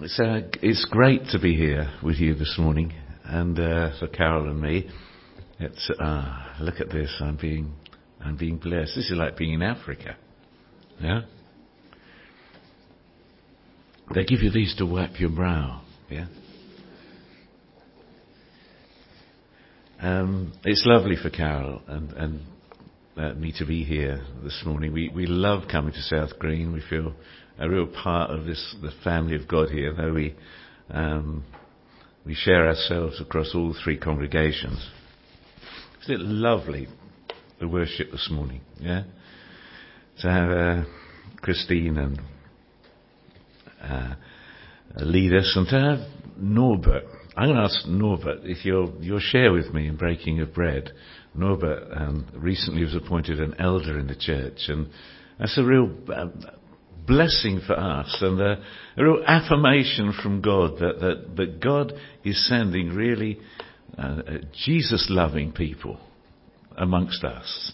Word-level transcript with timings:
It's, 0.00 0.18
uh, 0.18 0.40
it's 0.60 0.84
great 0.90 1.26
to 1.28 1.38
be 1.38 1.54
here 1.54 1.88
with 2.02 2.16
you 2.16 2.34
this 2.34 2.56
morning, 2.58 2.92
and 3.24 3.56
uh, 3.56 3.90
for 4.00 4.08
Carol 4.08 4.50
and 4.50 4.60
me, 4.60 4.90
it's 5.60 5.88
uh, 6.00 6.46
look 6.60 6.80
at 6.80 6.90
this. 6.90 7.14
I'm 7.20 7.36
being 7.36 7.72
I'm 8.20 8.36
being 8.36 8.56
blessed. 8.58 8.96
This 8.96 9.08
is 9.10 9.16
like 9.16 9.36
being 9.36 9.52
in 9.54 9.62
Africa. 9.62 10.16
Yeah. 11.00 11.20
They 14.12 14.24
give 14.24 14.40
you 14.40 14.50
these 14.50 14.74
to 14.78 14.84
wipe 14.84 15.20
your 15.20 15.30
brow. 15.30 15.82
Yeah. 16.10 16.26
Um, 20.00 20.54
it's 20.64 20.82
lovely 20.84 21.16
for 21.22 21.30
Carol 21.30 21.82
and, 21.86 22.12
and 22.14 22.40
uh, 23.16 23.34
me 23.34 23.54
to 23.58 23.64
be 23.64 23.84
here 23.84 24.26
this 24.42 24.60
morning. 24.66 24.92
We 24.92 25.12
we 25.14 25.26
love 25.26 25.68
coming 25.70 25.92
to 25.92 26.02
South 26.02 26.36
Green. 26.40 26.72
We 26.72 26.82
feel 26.90 27.14
a 27.58 27.68
real 27.68 27.86
part 27.86 28.30
of 28.30 28.44
this 28.44 28.74
the 28.82 28.90
family 29.02 29.36
of 29.36 29.46
God 29.48 29.70
here, 29.70 29.92
though 29.94 30.12
we 30.12 30.34
um, 30.90 31.44
we 32.24 32.34
share 32.34 32.66
ourselves 32.66 33.20
across 33.20 33.54
all 33.54 33.74
three 33.82 33.96
congregations. 33.96 34.90
Isn't 36.02 36.20
it 36.20 36.24
lovely 36.24 36.88
the 37.60 37.68
worship 37.68 38.10
this 38.10 38.28
morning? 38.30 38.60
Yeah, 38.78 39.04
to 40.20 40.30
have 40.30 40.50
uh, 40.50 40.84
Christine 41.40 41.98
and 41.98 42.20
uh, 43.82 44.14
lead 44.96 45.34
us, 45.34 45.52
and 45.56 45.68
to 45.68 45.80
have 45.80 45.98
Norbert. 46.36 47.04
I'm 47.36 47.48
going 47.48 47.56
to 47.56 47.64
ask 47.64 47.86
Norbert 47.86 48.40
if 48.44 48.64
you'll 48.64 48.94
you'll 49.00 49.20
share 49.20 49.52
with 49.52 49.72
me 49.72 49.88
in 49.88 49.96
breaking 49.96 50.40
of 50.40 50.54
bread. 50.54 50.92
Norbert 51.34 51.88
um, 51.96 52.28
recently 52.34 52.84
was 52.84 52.94
appointed 52.94 53.40
an 53.40 53.54
elder 53.58 53.98
in 53.98 54.06
the 54.06 54.14
church, 54.14 54.68
and 54.68 54.88
that's 55.38 55.58
a 55.58 55.64
real 55.64 55.90
uh, 56.14 56.26
blessing 57.06 57.60
for 57.66 57.78
us 57.78 58.16
and 58.20 58.40
a, 58.40 58.62
a, 58.96 59.04
real 59.04 59.22
affirmation 59.26 60.12
from 60.22 60.40
God 60.40 60.78
that, 60.78 61.00
that, 61.00 61.36
that 61.36 61.60
God 61.60 61.92
is 62.24 62.48
sending 62.48 62.90
really 62.90 63.38
uh, 63.98 64.22
Jesus 64.64 65.06
loving 65.10 65.52
people 65.52 65.98
amongst 66.76 67.24
us 67.24 67.72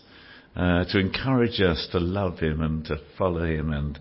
uh, 0.56 0.84
to 0.84 0.98
encourage 0.98 1.61
us 1.61 1.89
to 1.92 1.98
love 1.98 2.39
Him 2.39 2.61
and 2.61 2.84
to 2.86 2.97
follow 3.17 3.45
Him 3.45 3.73
and 3.73 3.98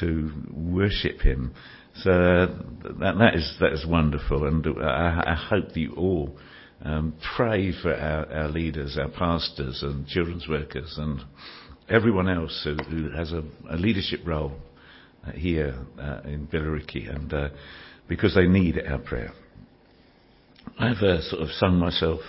to 0.00 0.30
worship 0.52 1.20
Him. 1.20 1.54
So 1.96 2.10
uh, 2.10 2.46
that, 3.00 3.18
that 3.18 3.34
is 3.34 3.56
that 3.60 3.72
is 3.74 3.86
wonderful, 3.86 4.46
and 4.46 4.66
I, 4.82 5.22
I 5.26 5.34
hope 5.34 5.68
that 5.68 5.76
you 5.76 5.92
all 5.94 6.38
um, 6.84 7.14
pray 7.36 7.72
for 7.82 7.94
our, 7.94 8.32
our, 8.32 8.48
leaders, 8.48 8.98
our 9.00 9.10
pastors, 9.10 9.82
and 9.82 10.06
children's 10.06 10.48
workers, 10.48 10.94
and 10.96 11.20
everyone 11.92 12.28
else 12.28 12.62
who, 12.64 12.74
who 12.74 13.10
has 13.10 13.32
a, 13.32 13.42
a, 13.70 13.76
leadership 13.76 14.20
role 14.26 14.52
uh, 15.26 15.32
here 15.32 15.74
uh, 16.00 16.20
in 16.24 16.46
Billericay, 16.46 17.14
and 17.14 17.32
uh, 17.32 17.48
because 18.08 18.34
they 18.34 18.46
need 18.46 18.80
our 18.88 18.98
prayer. 18.98 19.32
I've 20.78 21.02
uh, 21.02 21.20
sort 21.22 21.42
of 21.42 21.50
sung 21.50 21.76
myself 21.78 22.20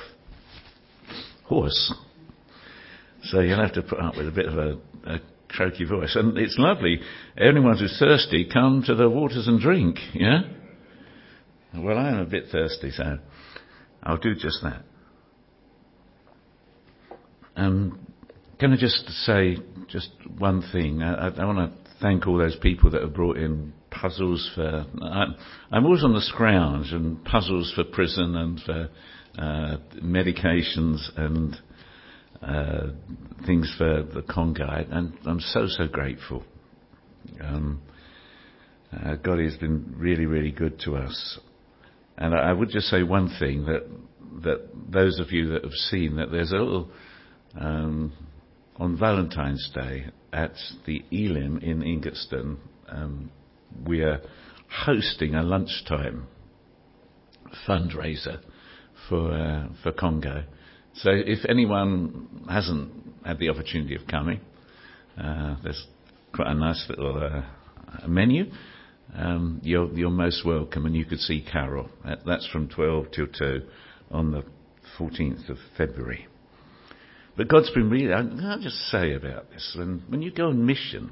hoarse, 1.46 1.94
so 3.24 3.40
you'll 3.40 3.62
have 3.62 3.74
to 3.74 3.82
put 3.82 4.00
up 4.00 4.18
with 4.18 4.28
a 4.28 4.32
bit 4.32 4.48
of 4.48 4.58
a, 4.58 4.78
a 5.06 5.20
croaky 5.50 5.86
voice. 5.86 6.16
And 6.16 6.38
it's 6.38 6.56
lovely. 6.58 7.00
Anyone 7.38 7.78
who's 7.78 7.96
thirsty, 8.00 8.50
come 8.52 8.84
to 8.86 8.96
the 8.96 9.10
waters 9.10 9.48
and 9.48 9.62
drink. 9.62 9.98
Yeah. 10.14 10.42
Well, 11.76 11.98
I 11.98 12.10
am 12.10 12.20
a 12.20 12.26
bit 12.26 12.46
thirsty, 12.52 12.92
so 12.92 13.18
I'll 14.04 14.18
do 14.18 14.36
just 14.36 14.60
that. 14.64 14.84
Um, 17.56 18.13
can 18.60 18.74
I 18.74 18.78
just 18.78 19.08
say 19.26 19.58
just 19.88 20.10
one 20.38 20.64
thing? 20.72 21.02
I, 21.02 21.28
I, 21.28 21.30
I 21.30 21.46
want 21.46 21.72
to 21.72 21.92
thank 22.02 22.28
all 22.28 22.38
those 22.38 22.58
people 22.62 22.92
that 22.92 23.02
have 23.02 23.14
brought 23.14 23.38
in 23.38 23.74
puzzles 23.90 24.52
for. 24.56 24.86
I, 25.02 25.26
am 25.72 25.86
always 25.86 26.04
on 26.04 26.14
the 26.14 26.22
scrounge 26.22 26.92
and 26.92 27.24
puzzles 27.24 27.72
for 27.76 27.84
prison 27.84 28.36
and 28.36 28.60
for 28.62 28.90
uh, 29.38 29.78
medications 30.02 31.10
and 31.18 31.56
uh, 32.42 32.88
things 33.46 33.74
for 33.78 34.04
the 34.04 34.24
Congo, 34.30 34.68
and 34.68 35.14
I'm 35.26 35.40
so 35.40 35.68
so 35.68 35.88
grateful. 35.88 36.44
Um, 37.42 37.82
uh, 38.92 39.16
God 39.16 39.40
has 39.40 39.56
been 39.58 39.96
really 39.98 40.26
really 40.26 40.52
good 40.52 40.80
to 40.82 40.96
us. 40.96 41.40
And 42.16 42.36
I 42.36 42.54
would 42.54 42.70
just 42.70 42.88
say 42.88 43.02
one 43.02 43.36
thing 43.40 43.66
that 43.66 43.90
that 44.44 44.70
those 44.92 45.20
of 45.20 45.32
you 45.32 45.50
that 45.50 45.64
have 45.64 45.74
seen 45.74 46.18
that 46.18 46.32
there's 46.32 46.52
a 46.52 46.58
little 46.58 46.92
um, 47.60 48.14
on 48.78 48.98
Valentine's 48.98 49.70
Day 49.74 50.06
at 50.32 50.54
the 50.86 51.04
Elim 51.12 51.60
in 51.60 51.84
Ingatestone, 51.84 52.60
um, 52.90 53.32
we 53.86 54.02
are 54.02 54.22
hosting 54.86 55.36
a 55.36 55.44
lunchtime 55.44 56.28
fundraiser 57.68 58.40
for 59.08 59.32
uh, 59.32 59.68
for 59.84 59.92
Congo. 59.92 60.44
So 60.96 61.10
if 61.12 61.40
anyone 61.48 62.46
hasn't 62.50 62.92
had 63.26 63.40
the 63.40 63.50
opportunity 63.50 63.96
of 63.96 64.08
coming, 64.08 64.40
uh, 65.18 65.56
there's 65.64 65.88
quite 66.34 66.50
a 66.50 66.54
nice 66.54 66.86
little 66.90 67.18
uh, 67.18 68.08
menu. 68.08 68.46
Um, 69.16 69.60
you're, 69.64 69.92
you're, 69.94 70.10
most 70.10 70.44
welcome, 70.46 70.86
and 70.86 70.96
you 70.96 71.06
could 71.06 71.20
see 71.20 71.46
Carol. 71.52 71.90
That's 72.26 72.48
from 72.48 72.68
12 72.68 73.06
till 73.12 73.28
2 73.28 73.62
on 74.12 74.32
the 74.32 74.44
14th 74.98 75.50
of 75.50 75.58
February. 75.78 76.28
But 77.36 77.48
God's 77.48 77.72
been 77.72 77.90
really, 77.90 78.14
I'll 78.14 78.60
just 78.60 78.78
say 78.90 79.14
about 79.14 79.50
this. 79.50 79.76
When, 79.78 80.04
when 80.08 80.22
you 80.22 80.32
go 80.32 80.50
on 80.50 80.66
mission, 80.66 81.12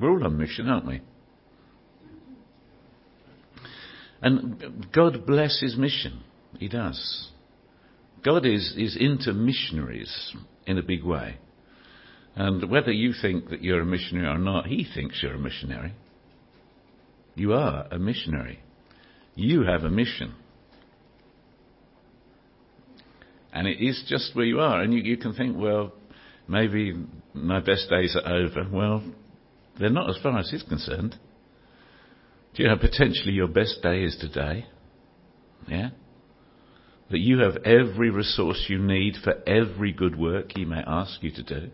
we're 0.00 0.10
all 0.10 0.24
on 0.24 0.36
mission, 0.36 0.68
aren't 0.68 0.86
we? 0.86 1.00
And 4.22 4.86
God 4.92 5.24
blesses 5.26 5.76
mission. 5.76 6.20
He 6.58 6.68
does. 6.68 7.30
God 8.24 8.44
is, 8.44 8.74
is 8.76 8.96
into 8.98 9.32
missionaries 9.32 10.34
in 10.66 10.78
a 10.78 10.82
big 10.82 11.04
way. 11.04 11.36
And 12.34 12.68
whether 12.68 12.90
you 12.90 13.12
think 13.12 13.50
that 13.50 13.62
you're 13.62 13.80
a 13.80 13.86
missionary 13.86 14.26
or 14.26 14.38
not, 14.38 14.66
He 14.66 14.86
thinks 14.94 15.22
you're 15.22 15.34
a 15.34 15.38
missionary. 15.38 15.94
You 17.34 17.52
are 17.52 17.86
a 17.90 17.98
missionary. 17.98 18.60
You 19.36 19.62
have 19.62 19.84
a 19.84 19.90
mission. 19.90 20.34
And 23.56 23.66
it 23.66 23.82
is 23.82 24.04
just 24.06 24.36
where 24.36 24.44
you 24.44 24.60
are. 24.60 24.82
And 24.82 24.92
you, 24.92 25.00
you 25.00 25.16
can 25.16 25.32
think, 25.32 25.56
well, 25.56 25.94
maybe 26.46 26.92
my 27.32 27.58
best 27.58 27.88
days 27.88 28.14
are 28.14 28.30
over. 28.30 28.68
Well, 28.70 29.02
they're 29.80 29.88
not 29.88 30.10
as 30.10 30.18
far 30.22 30.38
as 30.38 30.50
he's 30.50 30.62
concerned. 30.62 31.16
Do 32.54 32.62
you 32.62 32.68
know 32.68 32.76
potentially 32.76 33.32
your 33.32 33.48
best 33.48 33.78
day 33.82 34.02
is 34.02 34.14
today? 34.20 34.66
Yeah? 35.66 35.88
That 37.10 37.20
you 37.20 37.38
have 37.38 37.56
every 37.64 38.10
resource 38.10 38.66
you 38.68 38.78
need 38.78 39.14
for 39.24 39.36
every 39.48 39.90
good 39.90 40.18
work 40.18 40.52
he 40.54 40.66
may 40.66 40.82
ask 40.86 41.22
you 41.22 41.30
to 41.30 41.42
do. 41.42 41.70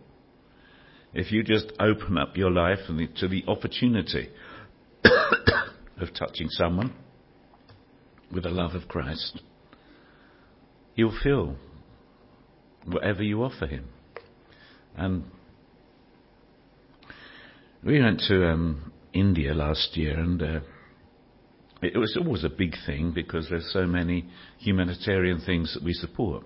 If 1.13 1.33
you 1.33 1.43
just 1.43 1.73
open 1.81 2.17
up 2.17 2.37
your 2.37 2.53
life 2.53 2.79
to 2.87 3.29
the 3.29 3.43
opportunity 3.49 4.29
of 5.05 6.15
touching 6.17 6.47
someone 6.51 6.95
with 8.33 8.45
the 8.45 8.51
love 8.51 8.77
of 8.77 8.87
Christ, 8.87 9.43
you'll 10.95 11.19
feel 11.25 11.57
whatever 12.87 13.23
you 13.23 13.43
offer 13.43 13.67
him. 13.67 13.89
And 14.97 15.25
we 17.85 18.01
went 18.01 18.21
to 18.29 18.47
um, 18.49 18.93
India 19.13 19.55
last 19.55 19.97
year, 19.97 20.19
and 20.19 20.43
uh, 20.43 20.61
it 21.83 21.99
was 21.99 22.17
always 22.17 22.45
a 22.45 22.49
big 22.49 22.75
thing 22.87 23.13
because 23.13 23.49
there's 23.49 23.71
so 23.73 23.87
many 23.87 24.27
humanitarian 24.59 25.41
things 25.41 25.75
that 25.75 25.83
we 25.83 25.93
support. 25.93 26.45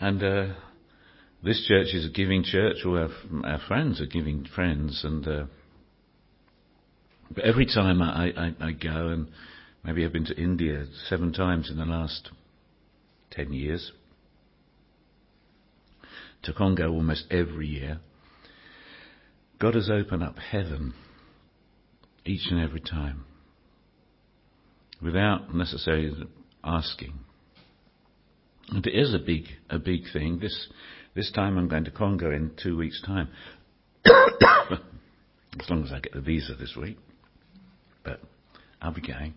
And 0.00 0.22
uh, 0.22 0.54
this 1.44 1.64
church 1.68 1.88
is 1.94 2.06
a 2.06 2.10
giving 2.10 2.42
church, 2.42 2.76
all 2.84 2.98
our, 2.98 3.10
our 3.44 3.60
friends 3.68 4.00
are 4.00 4.06
giving 4.06 4.46
friends, 4.54 5.02
and 5.04 5.26
uh, 5.26 5.44
but 7.32 7.44
every 7.44 7.66
time 7.66 8.02
I, 8.02 8.32
I, 8.36 8.54
I 8.60 8.72
go, 8.72 9.08
and 9.08 9.28
maybe 9.84 10.04
I've 10.04 10.12
been 10.12 10.24
to 10.24 10.36
India 10.36 10.86
seven 11.08 11.32
times 11.32 11.70
in 11.70 11.76
the 11.76 11.84
last 11.84 12.30
ten 13.30 13.52
years, 13.52 13.92
to 16.42 16.52
Congo 16.52 16.90
almost 16.90 17.26
every 17.30 17.66
year, 17.66 18.00
God 19.58 19.74
has 19.74 19.90
opened 19.90 20.22
up 20.22 20.38
heaven 20.38 20.94
each 22.24 22.50
and 22.50 22.60
every 22.60 22.80
time 22.80 23.24
without 25.02 25.54
necessarily 25.54 26.12
asking. 26.64 27.14
And 28.68 28.86
it 28.86 28.94
is 28.94 29.14
a 29.14 29.18
big, 29.18 29.44
a 29.68 29.78
big 29.78 30.02
thing. 30.12 30.38
This, 30.38 30.68
this 31.14 31.30
time 31.32 31.58
I'm 31.58 31.68
going 31.68 31.84
to 31.84 31.90
Congo 31.90 32.30
in 32.30 32.52
two 32.62 32.76
weeks' 32.76 33.02
time. 33.04 33.28
as 34.04 35.68
long 35.68 35.84
as 35.84 35.92
I 35.92 36.00
get 36.00 36.12
the 36.12 36.20
visa 36.20 36.54
this 36.54 36.76
week. 36.80 36.98
But 38.04 38.20
I'll 38.80 38.92
be 38.92 39.00
going. 39.00 39.34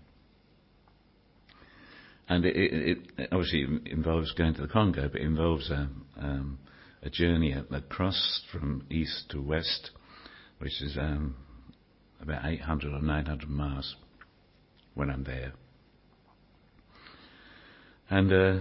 And 2.30 2.46
it, 2.46 2.56
it, 2.56 2.98
it 3.18 3.30
obviously 3.32 3.66
involves 3.86 4.32
going 4.32 4.54
to 4.56 4.62
the 4.62 4.68
Congo, 4.68 5.10
but 5.10 5.20
it 5.20 5.26
involves 5.26 5.70
a, 5.70 5.90
um, 6.18 6.58
a 7.02 7.10
journey 7.10 7.54
across 7.72 8.42
from 8.52 8.86
east 8.90 9.26
to 9.30 9.42
west, 9.42 9.92
which 10.60 10.82
is 10.82 10.98
um, 10.98 11.36
about 12.22 12.46
800 12.46 12.94
or 12.94 13.02
900 13.02 13.50
miles 13.50 13.96
when 14.94 15.10
I'm 15.10 15.26
there. 15.26 15.54
And 18.10 18.32
uh, 18.32 18.60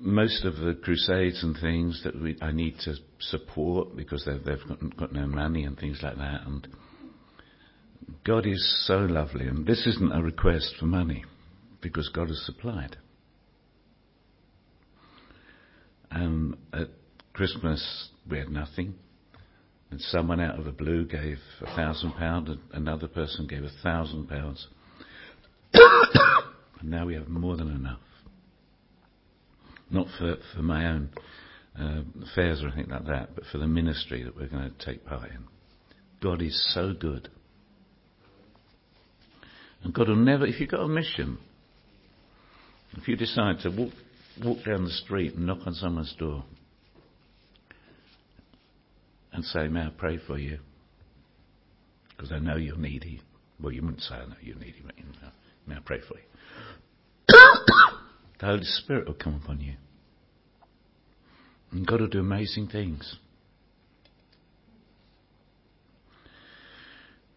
most 0.00 0.44
of 0.44 0.56
the 0.56 0.74
crusades 0.82 1.44
and 1.44 1.56
things 1.60 2.00
that 2.02 2.20
we, 2.20 2.36
I 2.42 2.50
need 2.50 2.78
to 2.84 2.94
support 3.20 3.96
because 3.96 4.24
they've, 4.24 4.42
they've 4.42 4.68
got, 4.68 4.96
got 4.96 5.12
no 5.12 5.26
money 5.26 5.64
and 5.64 5.78
things 5.78 6.00
like 6.02 6.16
that. 6.16 6.40
And 6.44 6.66
God 8.24 8.46
is 8.46 8.84
so 8.86 8.98
lovely. 8.98 9.46
And 9.46 9.64
this 9.64 9.86
isn't 9.86 10.12
a 10.12 10.22
request 10.22 10.74
for 10.80 10.86
money 10.86 11.24
because 11.88 12.08
God 12.08 12.28
has 12.28 12.42
supplied. 12.44 12.96
And 16.10 16.56
at 16.72 16.88
Christmas, 17.32 18.08
we 18.28 18.38
had 18.38 18.48
nothing. 18.48 18.94
And 19.92 20.00
someone 20.00 20.40
out 20.40 20.58
of 20.58 20.64
the 20.64 20.72
blue 20.72 21.06
gave 21.06 21.38
a 21.60 21.76
thousand 21.76 22.12
pounds, 22.14 22.50
another 22.72 23.06
person 23.06 23.46
gave 23.46 23.62
a 23.62 23.70
thousand 23.82 24.28
pounds. 24.28 24.66
And 26.78 26.90
now 26.90 27.06
we 27.06 27.14
have 27.14 27.28
more 27.28 27.56
than 27.56 27.70
enough. 27.70 28.00
Not 29.90 30.08
for, 30.18 30.36
for 30.54 30.60
my 30.60 30.88
own 30.88 31.08
uh, 31.80 32.02
affairs 32.22 32.60
or 32.62 32.68
anything 32.68 32.90
like 32.90 33.06
that, 33.06 33.34
but 33.34 33.44
for 33.50 33.56
the 33.56 33.66
ministry 33.66 34.22
that 34.24 34.36
we're 34.36 34.48
going 34.48 34.70
to 34.70 34.84
take 34.84 35.06
part 35.06 35.30
in. 35.30 35.38
God 36.22 36.42
is 36.42 36.74
so 36.74 36.92
good. 36.92 37.30
And 39.82 39.94
God 39.94 40.08
will 40.08 40.16
never, 40.16 40.44
if 40.44 40.60
you've 40.60 40.68
got 40.68 40.82
a 40.82 40.88
mission, 40.88 41.38
if 42.96 43.08
you 43.08 43.16
decide 43.16 43.60
to 43.60 43.70
walk, 43.70 43.92
walk 44.42 44.64
down 44.64 44.84
the 44.84 44.90
street 44.90 45.34
and 45.34 45.46
knock 45.46 45.58
on 45.66 45.74
someone's 45.74 46.14
door 46.18 46.44
and 49.32 49.44
say, 49.44 49.68
May 49.68 49.82
I 49.82 49.90
pray 49.96 50.18
for 50.26 50.38
you? 50.38 50.58
Because 52.10 52.32
I 52.32 52.38
know 52.38 52.56
you're 52.56 52.76
needy. 52.76 53.20
Well, 53.60 53.72
you 53.72 53.82
wouldn't 53.82 54.02
say, 54.02 54.14
I 54.14 54.26
know 54.26 54.36
you're 54.40 54.56
needy, 54.56 54.82
but 54.84 54.96
you 54.98 55.04
know, 55.04 55.28
may 55.66 55.76
I 55.76 55.80
pray 55.84 56.00
for 56.00 56.16
you? 56.16 56.24
the 58.40 58.46
Holy 58.46 58.64
Spirit 58.64 59.06
will 59.06 59.14
come 59.14 59.40
upon 59.42 59.60
you. 59.60 59.74
And 61.72 61.86
God 61.86 62.00
will 62.00 62.08
do 62.08 62.20
amazing 62.20 62.68
things. 62.68 63.16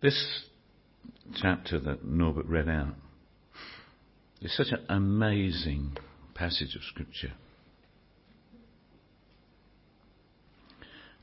This 0.01 0.43
chapter 1.35 1.79
that 1.79 2.05
Norbert 2.05 2.45
read 2.45 2.69
out 2.69 2.93
is 4.41 4.55
such 4.55 4.71
an 4.71 4.85
amazing 4.89 5.97
passage 6.33 6.75
of 6.75 6.81
Scripture. 6.83 7.33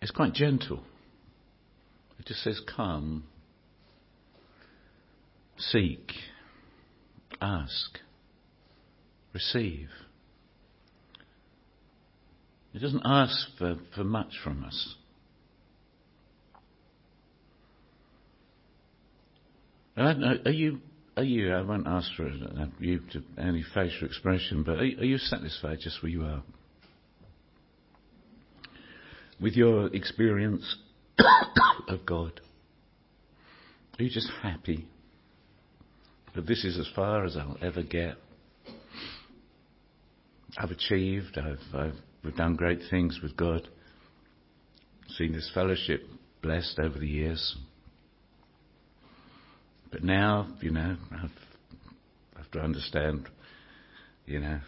It's 0.03 0.11
quite 0.11 0.35
gentle. 0.35 0.83
It 2.19 2.27
just 2.27 2.43
says, 2.43 2.61
Come, 2.77 3.25
seek, 5.59 6.13
ask 7.41 7.99
receive. 9.37 9.91
It 12.73 12.79
doesn't 12.79 13.03
ask 13.05 13.35
for, 13.59 13.77
for 13.95 14.03
much 14.03 14.33
from 14.43 14.65
us. 14.65 14.95
Are 19.97 20.51
you, 20.51 20.81
are 21.17 21.25
you, 21.25 21.55
I 21.55 21.63
won't 21.63 21.87
ask 21.87 22.11
for 22.15 22.29
you 22.79 23.01
to 23.13 23.23
any 23.39 23.65
facial 23.75 24.07
expression, 24.07 24.63
but 24.63 24.77
are, 24.77 24.83
are 24.83 25.05
you 25.05 25.19
satisfied 25.19 25.79
just 25.81 26.03
where 26.03 26.11
you 26.11 26.25
are? 26.25 26.43
With 29.41 29.55
your 29.55 29.87
experience 29.95 30.77
of 31.89 32.05
God? 32.05 32.41
Are 33.99 34.03
you 34.03 34.11
just 34.11 34.31
happy 34.43 34.87
that 36.35 36.47
this 36.47 36.65
is 36.65 36.79
as 36.79 36.89
far 36.95 37.25
as 37.25 37.37
I'll 37.37 37.57
ever 37.63 37.83
get? 37.83 38.17
I've 40.59 40.71
achieved. 40.71 41.39
I've, 41.39 41.75
I've 41.75 41.95
we've 42.23 42.37
done 42.37 42.57
great 42.57 42.81
things 42.91 43.21
with 43.23 43.37
God. 43.37 43.69
Seen 45.17 45.33
this 45.33 45.51
fellowship 45.55 46.03
blessed 46.43 46.79
over 46.79 46.99
the 46.99 47.09
years. 47.09 47.57
But 49.91 50.03
now, 50.03 50.49
you 50.61 50.71
know, 50.71 50.97
I've, 51.13 51.31
I 52.35 52.39
have 52.39 52.51
to 52.53 52.61
understand, 52.61 53.29
you 54.27 54.41
know, 54.41 54.61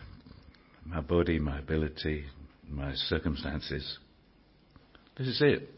my 0.85 1.01
body, 1.01 1.39
my 1.39 1.59
ability, 1.59 2.25
my 2.69 2.95
circumstances. 2.95 3.99
This 5.17 5.27
is 5.27 5.43
it. 5.43 5.69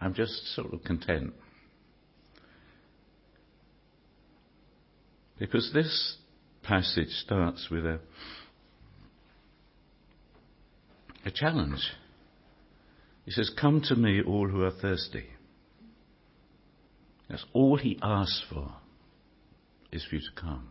I'm 0.00 0.14
just 0.14 0.54
sort 0.54 0.74
of 0.74 0.82
content. 0.82 1.32
Because 5.38 5.70
this 5.72 6.16
passage 6.62 7.08
starts 7.24 7.68
with 7.70 7.86
a, 7.86 8.00
a 11.24 11.30
challenge. 11.30 11.80
He 13.24 13.30
says, 13.30 13.50
Come 13.60 13.82
to 13.88 13.94
me, 13.94 14.22
all 14.22 14.48
who 14.48 14.62
are 14.62 14.70
thirsty. 14.72 15.24
That's 17.32 17.46
all 17.54 17.78
he 17.78 17.98
asks 18.02 18.44
for, 18.52 18.70
is 19.90 20.04
for 20.04 20.16
you 20.16 20.20
to 20.20 20.40
come. 20.40 20.68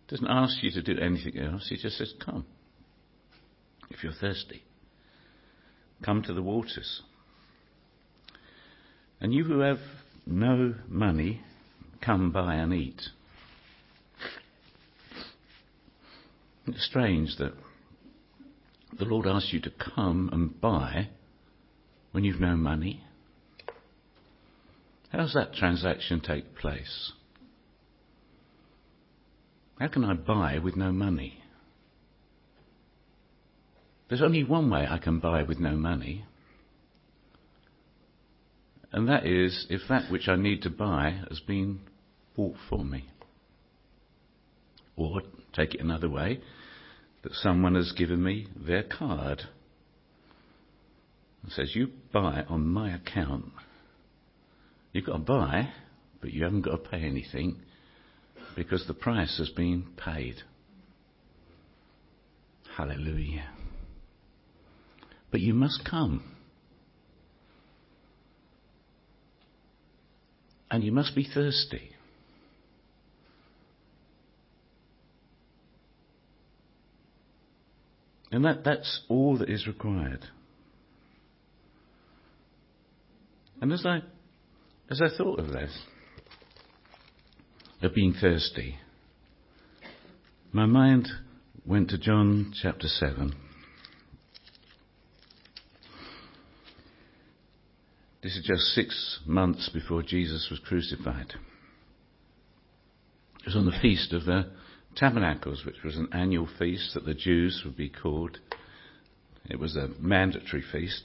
He 0.00 0.16
doesn't 0.16 0.26
ask 0.26 0.60
you 0.60 0.72
to 0.72 0.82
do 0.82 1.00
anything 1.00 1.38
else, 1.38 1.68
he 1.68 1.76
just 1.76 1.96
says, 1.96 2.12
Come. 2.24 2.44
If 3.90 4.02
you're 4.02 4.12
thirsty, 4.12 4.64
come 6.04 6.22
to 6.22 6.34
the 6.34 6.42
waters. 6.42 7.02
And 9.20 9.32
you 9.32 9.44
who 9.44 9.60
have 9.60 9.78
no 10.26 10.74
money, 10.88 11.42
come 12.04 12.32
buy 12.32 12.56
and 12.56 12.74
eat. 12.74 13.02
It's 16.66 16.86
strange 16.86 17.36
that 17.38 17.52
the 18.98 19.04
Lord 19.04 19.28
asks 19.28 19.52
you 19.52 19.60
to 19.60 19.70
come 19.70 20.28
and 20.32 20.60
buy 20.60 21.10
when 22.10 22.24
you've 22.24 22.40
no 22.40 22.56
money. 22.56 23.04
How 25.10 25.18
does 25.18 25.34
that 25.34 25.54
transaction 25.54 26.20
take 26.20 26.56
place? 26.56 27.12
How 29.78 29.88
can 29.88 30.04
I 30.04 30.14
buy 30.14 30.58
with 30.58 30.76
no 30.76 30.92
money? 30.92 31.42
There's 34.08 34.22
only 34.22 34.44
one 34.44 34.70
way 34.70 34.86
I 34.88 34.98
can 34.98 35.18
buy 35.20 35.42
with 35.42 35.58
no 35.58 35.72
money. 35.76 36.24
And 38.92 39.08
that 39.08 39.24
is 39.24 39.66
if 39.70 39.82
that 39.88 40.10
which 40.10 40.28
I 40.28 40.36
need 40.36 40.62
to 40.62 40.70
buy 40.70 41.20
has 41.28 41.40
been 41.40 41.80
bought 42.36 42.56
for 42.68 42.84
me. 42.84 43.08
Or, 44.96 45.22
take 45.52 45.74
it 45.74 45.80
another 45.80 46.08
way, 46.08 46.40
that 47.22 47.32
someone 47.34 47.74
has 47.74 47.92
given 47.92 48.22
me 48.22 48.48
their 48.56 48.82
card 48.82 49.42
and 51.42 51.52
says, 51.52 51.74
You 51.74 51.88
buy 52.12 52.44
on 52.48 52.66
my 52.66 52.94
account. 52.94 53.46
You've 54.92 55.06
got 55.06 55.12
to 55.12 55.18
buy, 55.18 55.70
but 56.20 56.32
you 56.32 56.44
haven't 56.44 56.62
got 56.62 56.82
to 56.82 56.90
pay 56.90 57.02
anything 57.02 57.60
because 58.56 58.86
the 58.86 58.94
price 58.94 59.38
has 59.38 59.48
been 59.50 59.86
paid. 59.96 60.36
Hallelujah. 62.76 63.48
But 65.30 65.40
you 65.40 65.54
must 65.54 65.84
come. 65.88 66.24
And 70.70 70.82
you 70.82 70.92
must 70.92 71.14
be 71.14 71.26
thirsty. 71.32 71.90
And 78.32 78.44
that, 78.44 78.64
that's 78.64 79.02
all 79.08 79.38
that 79.38 79.50
is 79.50 79.66
required. 79.66 80.24
And 83.60 83.72
as 83.72 83.84
I, 83.84 84.00
as 84.90 85.00
I 85.00 85.08
thought 85.16 85.38
of 85.38 85.52
this, 85.52 85.70
of 87.80 87.94
being 87.94 88.12
thirsty, 88.12 88.76
my 90.52 90.66
mind 90.66 91.08
went 91.64 91.90
to 91.90 91.98
John 91.98 92.52
chapter 92.60 92.88
7. 92.88 93.32
This 98.22 98.36
is 98.36 98.44
just 98.44 98.62
six 98.74 99.20
months 99.24 99.70
before 99.72 100.02
Jesus 100.02 100.48
was 100.50 100.58
crucified. 100.58 101.34
It 103.38 103.46
was 103.46 103.56
on 103.56 103.66
the 103.66 103.78
feast 103.80 104.12
of 104.12 104.24
the 104.24 104.50
Tabernacles, 104.96 105.64
which 105.64 105.82
was 105.84 105.96
an 105.96 106.08
annual 106.12 106.48
feast 106.58 106.94
that 106.94 107.06
the 107.06 107.14
Jews 107.14 107.62
would 107.64 107.76
be 107.76 107.88
called. 107.88 108.38
It 109.48 109.58
was 109.60 109.76
a 109.76 109.88
mandatory 110.00 110.64
feast. 110.70 111.04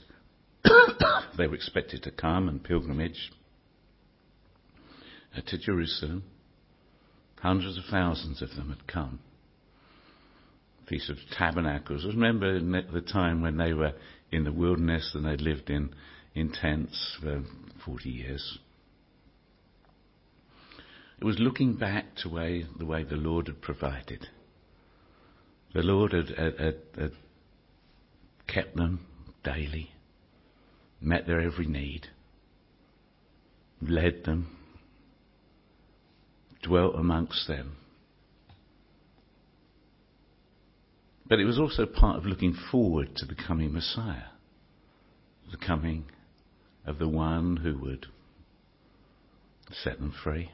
they 1.38 1.46
were 1.46 1.54
expected 1.54 2.02
to 2.02 2.10
come 2.10 2.48
and 2.48 2.62
pilgrimage 2.62 3.30
to 5.46 5.58
Jerusalem. 5.58 6.24
Hundreds 7.40 7.76
of 7.78 7.84
thousands 7.90 8.42
of 8.42 8.50
them 8.56 8.70
had 8.70 8.86
come. 8.86 9.20
Feast 10.88 11.10
of 11.10 11.16
Tabernacles. 11.36 12.04
Remember 12.04 12.58
the 12.60 13.00
time 13.00 13.42
when 13.42 13.56
they 13.56 13.72
were 13.72 13.92
in 14.32 14.44
the 14.44 14.52
wilderness 14.52 15.12
and 15.14 15.24
they'd 15.24 15.40
lived 15.40 15.68
in, 15.70 15.94
in 16.34 16.50
tents 16.52 17.16
for 17.20 17.42
40 17.84 18.08
years. 18.08 18.58
It 21.18 21.24
was 21.24 21.38
looking 21.38 21.76
back 21.76 22.14
to 22.22 22.28
way, 22.28 22.66
the 22.78 22.84
way 22.84 23.02
the 23.02 23.16
Lord 23.16 23.46
had 23.46 23.62
provided. 23.62 24.28
The 25.74 25.82
Lord 25.82 26.12
had, 26.12 26.28
had, 26.28 26.58
had, 26.58 26.76
had 26.96 27.12
kept 28.46 28.76
them 28.76 29.06
daily, 29.42 29.90
met 31.00 31.26
their 31.26 31.40
every 31.40 31.66
need, 31.66 32.08
led 33.80 34.24
them, 34.24 34.55
dwelt 36.66 36.96
amongst 36.96 37.46
them. 37.46 37.76
But 41.28 41.40
it 41.40 41.44
was 41.44 41.58
also 41.58 41.86
part 41.86 42.18
of 42.18 42.26
looking 42.26 42.56
forward 42.70 43.16
to 43.16 43.26
the 43.26 43.34
coming 43.34 43.72
Messiah, 43.72 44.30
the 45.50 45.56
coming 45.56 46.04
of 46.84 46.98
the 46.98 47.08
one 47.08 47.56
who 47.56 47.78
would 47.78 48.06
set 49.70 49.98
them 49.98 50.14
free, 50.22 50.50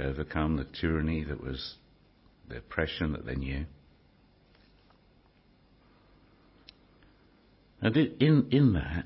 overcome 0.00 0.56
the 0.56 0.66
tyranny 0.80 1.24
that 1.24 1.42
was 1.42 1.74
the 2.48 2.58
oppression 2.58 3.12
that 3.12 3.26
they 3.26 3.36
knew. 3.36 3.64
And 7.80 7.96
in, 7.96 8.48
in 8.50 8.72
that, 8.74 9.04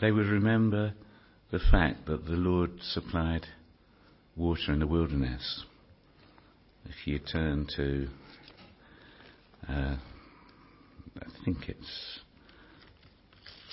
they 0.00 0.10
would 0.10 0.26
remember 0.26 0.94
the 1.52 1.60
fact 1.70 2.06
that 2.06 2.24
the 2.24 2.32
Lord 2.32 2.70
supplied 2.80 3.46
water 4.34 4.72
in 4.72 4.78
the 4.78 4.86
wilderness. 4.86 5.64
If 6.86 7.06
you 7.06 7.18
turn 7.18 7.66
to, 7.76 8.08
uh, 9.68 9.96
I 11.20 11.44
think 11.44 11.68
it's 11.68 12.20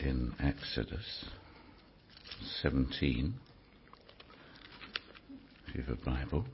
in 0.01 0.33
Exodus 0.43 1.25
17, 2.62 3.33
if 5.67 5.75
you 5.75 5.83
have 5.83 5.98
a 5.98 6.05
Bible. 6.05 6.45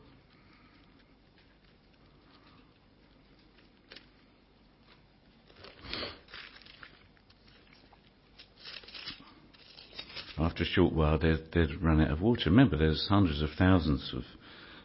After 10.38 10.64
a 10.64 10.68
short 10.68 10.94
while 10.94 11.18
they'd, 11.18 11.52
they'd, 11.54 11.82
run 11.82 12.02
out 12.02 12.12
of 12.12 12.22
water. 12.22 12.50
Remember, 12.50 12.78
there's 12.78 13.08
hundreds 13.10 13.42
of 13.42 13.50
thousands 13.58 14.14
of, 14.14 14.24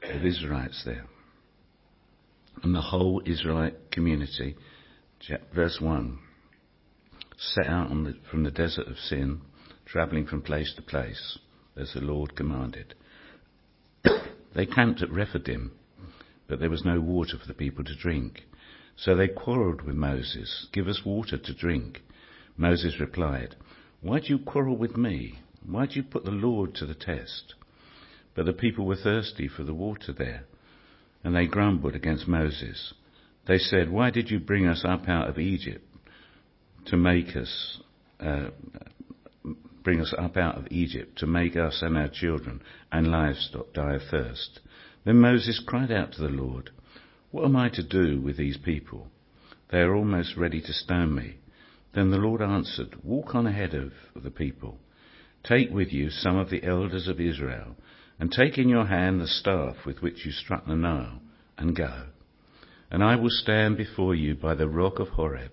of 0.09 0.25
Israelites 0.25 0.83
there. 0.85 1.07
And 2.63 2.75
the 2.75 2.81
whole 2.81 3.23
Israelite 3.27 3.91
community, 3.91 4.57
verse 5.55 5.79
1, 5.81 6.19
set 7.37 7.67
out 7.67 7.89
the, 7.89 8.17
from 8.31 8.45
the 8.45 8.51
desert 8.51 8.87
of 8.87 8.97
Sin, 8.99 9.41
travelling 9.87 10.27
from 10.27 10.43
place 10.43 10.73
to 10.77 10.83
place, 10.83 11.39
as 11.77 11.93
the 11.95 12.01
Lord 12.01 12.37
commanded. 12.37 12.95
they 14.55 14.67
camped 14.67 15.03
at 15.03 15.11
Rephidim, 15.11 15.73
but 16.49 16.61
there 16.61 16.71
was 16.71 16.85
no 16.85 17.01
water 17.01 17.37
for 17.41 17.47
the 17.47 17.55
people 17.55 17.85
to 17.85 17.97
drink. 17.97 18.43
So 18.97 19.17
they 19.17 19.29
quarrelled 19.29 19.83
with 19.83 19.97
Moses, 19.97 20.67
Give 20.73 20.87
us 20.87 21.03
water 21.05 21.39
to 21.39 21.55
drink. 21.55 22.03
Moses 22.57 23.01
replied, 23.01 23.57
Why 24.03 24.21
do 24.21 24.27
you 24.29 24.39
quarrel 24.39 24.77
with 24.77 24.97
me? 24.97 25.39
Why 25.67 25.87
do 25.87 25.95
you 25.95 26.03
put 26.03 26.25
the 26.25 26.31
Lord 26.31 26.75
to 26.77 26.87
the 26.87 26.95
test? 26.95 27.55
But 28.35 28.47
the 28.47 28.53
people 28.53 28.87
were 28.87 28.97
thirsty 28.97 29.47
for 29.47 29.63
the 29.63 29.75
water 29.75 30.13
there, 30.13 30.45
and 31.23 31.37
they 31.37 31.47
grumbled 31.47 31.95
against 31.95 32.27
Moses. 32.27 32.95
They 33.47 33.59
said, 33.59 33.91
Why 33.91 34.11
did 34.11 34.31
you 34.31 34.41
bring 34.41 34.67
us 34.67 34.85
up 34.85 35.09
out 35.09 35.29
of 35.29 35.39
Egypt 35.39 35.85
to 36.87 36.97
make 36.97 37.37
us, 37.37 37.81
uh, 38.21 38.51
bring 39.83 40.01
us 40.01 40.15
up 40.17 40.37
out 40.37 40.57
of 40.57 40.69
Egypt 40.71 41.19
to 41.19 41.27
make 41.27 41.57
us 41.57 41.83
and 41.83 41.99
our 41.99 42.09
children 42.09 42.63
and 42.91 43.09
livestock 43.09 43.75
die 43.75 43.95
of 43.95 44.03
thirst? 44.11 44.61
Then 45.05 45.21
Moses 45.21 45.63
cried 45.67 45.91
out 45.91 46.13
to 46.13 46.23
the 46.23 46.29
Lord, 46.29 46.71
What 47.33 47.45
am 47.45 47.57
I 47.57 47.69
to 47.71 47.83
do 47.83 48.21
with 48.21 48.39
these 48.39 48.57
people? 48.57 49.09
They 49.71 49.81
are 49.81 49.95
almost 49.95 50.37
ready 50.37 50.61
to 50.63 50.73
stone 50.73 51.15
me. 51.15 51.40
Then 51.93 52.11
the 52.11 52.19
Lord 52.19 52.41
answered, 52.41 52.97
Walk 53.03 53.35
on 53.35 53.47
ahead 53.47 53.75
of 53.75 53.93
the 54.15 54.31
people 54.31 54.79
Take 55.43 55.71
with 55.71 55.93
you 55.93 56.11
some 56.11 56.37
of 56.37 56.51
the 56.51 56.63
elders 56.65 57.09
of 57.09 57.21
Israel, 57.21 57.77
and 58.19 58.31
take 58.31 58.59
in 58.59 58.69
your 58.69 58.87
hand 58.87 59.21
the 59.21 59.27
staff 59.27 59.87
with 59.87 60.03
which 60.03 60.27
you 60.27 60.33
struck 60.33 60.67
the 60.67 60.77
Nile, 60.77 61.23
and 61.57 61.75
go. 61.75 62.07
And 62.91 63.03
I 63.03 63.17
will 63.17 63.31
stand 63.31 63.77
before 63.77 64.15
you 64.15 64.35
by 64.35 64.55
the 64.55 64.69
rock 64.69 64.99
of 64.99 65.09
Horeb. 65.09 65.53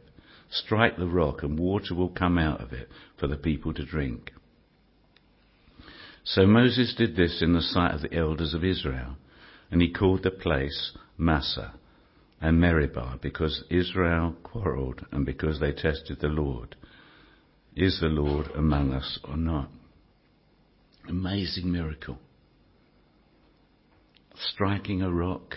Strike 0.49 0.97
the 0.97 1.07
rock, 1.07 1.43
and 1.43 1.57
water 1.57 1.95
will 1.95 2.09
come 2.09 2.37
out 2.37 2.61
of 2.61 2.73
it 2.73 2.89
for 3.17 3.27
the 3.27 3.37
people 3.37 3.73
to 3.73 3.85
drink. 3.85 4.31
So 6.23 6.45
Moses 6.45 6.93
did 6.93 7.15
this 7.15 7.41
in 7.41 7.53
the 7.53 7.61
sight 7.61 7.93
of 7.93 8.01
the 8.01 8.13
elders 8.13 8.53
of 8.53 8.63
Israel, 8.65 9.15
and 9.71 9.81
he 9.81 9.91
called 9.91 10.23
the 10.23 10.31
place 10.31 10.91
Massah 11.17 11.73
and 12.39 12.59
Meribah, 12.59 13.19
because 13.21 13.63
Israel 13.69 14.35
quarrelled 14.43 15.05
and 15.11 15.25
because 15.25 15.59
they 15.59 15.71
tested 15.71 16.19
the 16.21 16.27
Lord. 16.27 16.75
Is 17.75 17.99
the 17.99 18.07
Lord 18.07 18.47
among 18.55 18.93
us 18.93 19.19
or 19.23 19.37
not? 19.37 19.69
Amazing 21.07 21.71
miracle. 21.71 22.17
Striking 24.35 25.01
a 25.01 25.11
rock, 25.11 25.55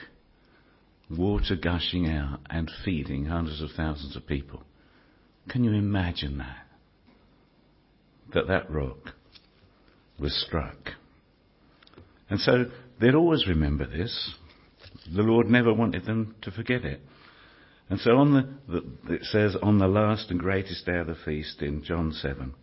water 1.11 1.57
gushing 1.57 2.09
out 2.09 2.41
and 2.49 2.71
feeding 2.85 3.27
hundreds 3.27 3.61
of 3.61 3.71
thousands 3.77 4.17
of 4.17 4.27
people. 4.27 4.63
Can 5.49 5.65
you 5.65 5.73
imagine 5.73 6.39
that? 6.39 6.67
That 8.35 8.49
that 8.49 8.71
rock 8.71 9.15
was 10.19 10.35
struck. 10.47 10.77
And 12.29 12.39
so 12.39 12.67
they'd 13.01 13.15
always 13.15 13.47
remember 13.49 13.87
this. 13.87 14.35
The 15.15 15.23
Lord 15.23 15.49
never 15.49 15.73
wanted 15.73 16.05
them 16.05 16.37
to 16.43 16.51
forget 16.51 16.85
it. 16.85 17.01
And 17.89 17.99
so 17.99 18.17
on 18.19 18.33
the, 18.33 18.81
the, 19.07 19.15
it 19.15 19.25
says 19.25 19.57
on 19.61 19.79
the 19.79 19.89
last 19.89 20.31
and 20.31 20.39
greatest 20.39 20.87
day 20.87 20.99
of 20.99 21.09
the 21.09 21.17
feast 21.25 21.61
in 21.61 21.83
John 21.83 22.13
7, 22.13 22.55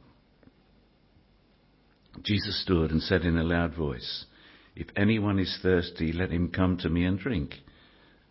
Jesus 2.23 2.61
stood 2.61 2.91
and 2.91 3.01
said 3.01 3.23
in 3.23 3.37
a 3.37 3.43
loud 3.43 3.75
voice, 3.75 4.25
If 4.75 4.87
anyone 4.95 5.37
is 5.39 5.59
thirsty, 5.61 6.13
let 6.13 6.31
him 6.31 6.49
come 6.49 6.77
to 6.77 6.89
me 6.89 7.03
and 7.03 7.19
drink. 7.19 7.55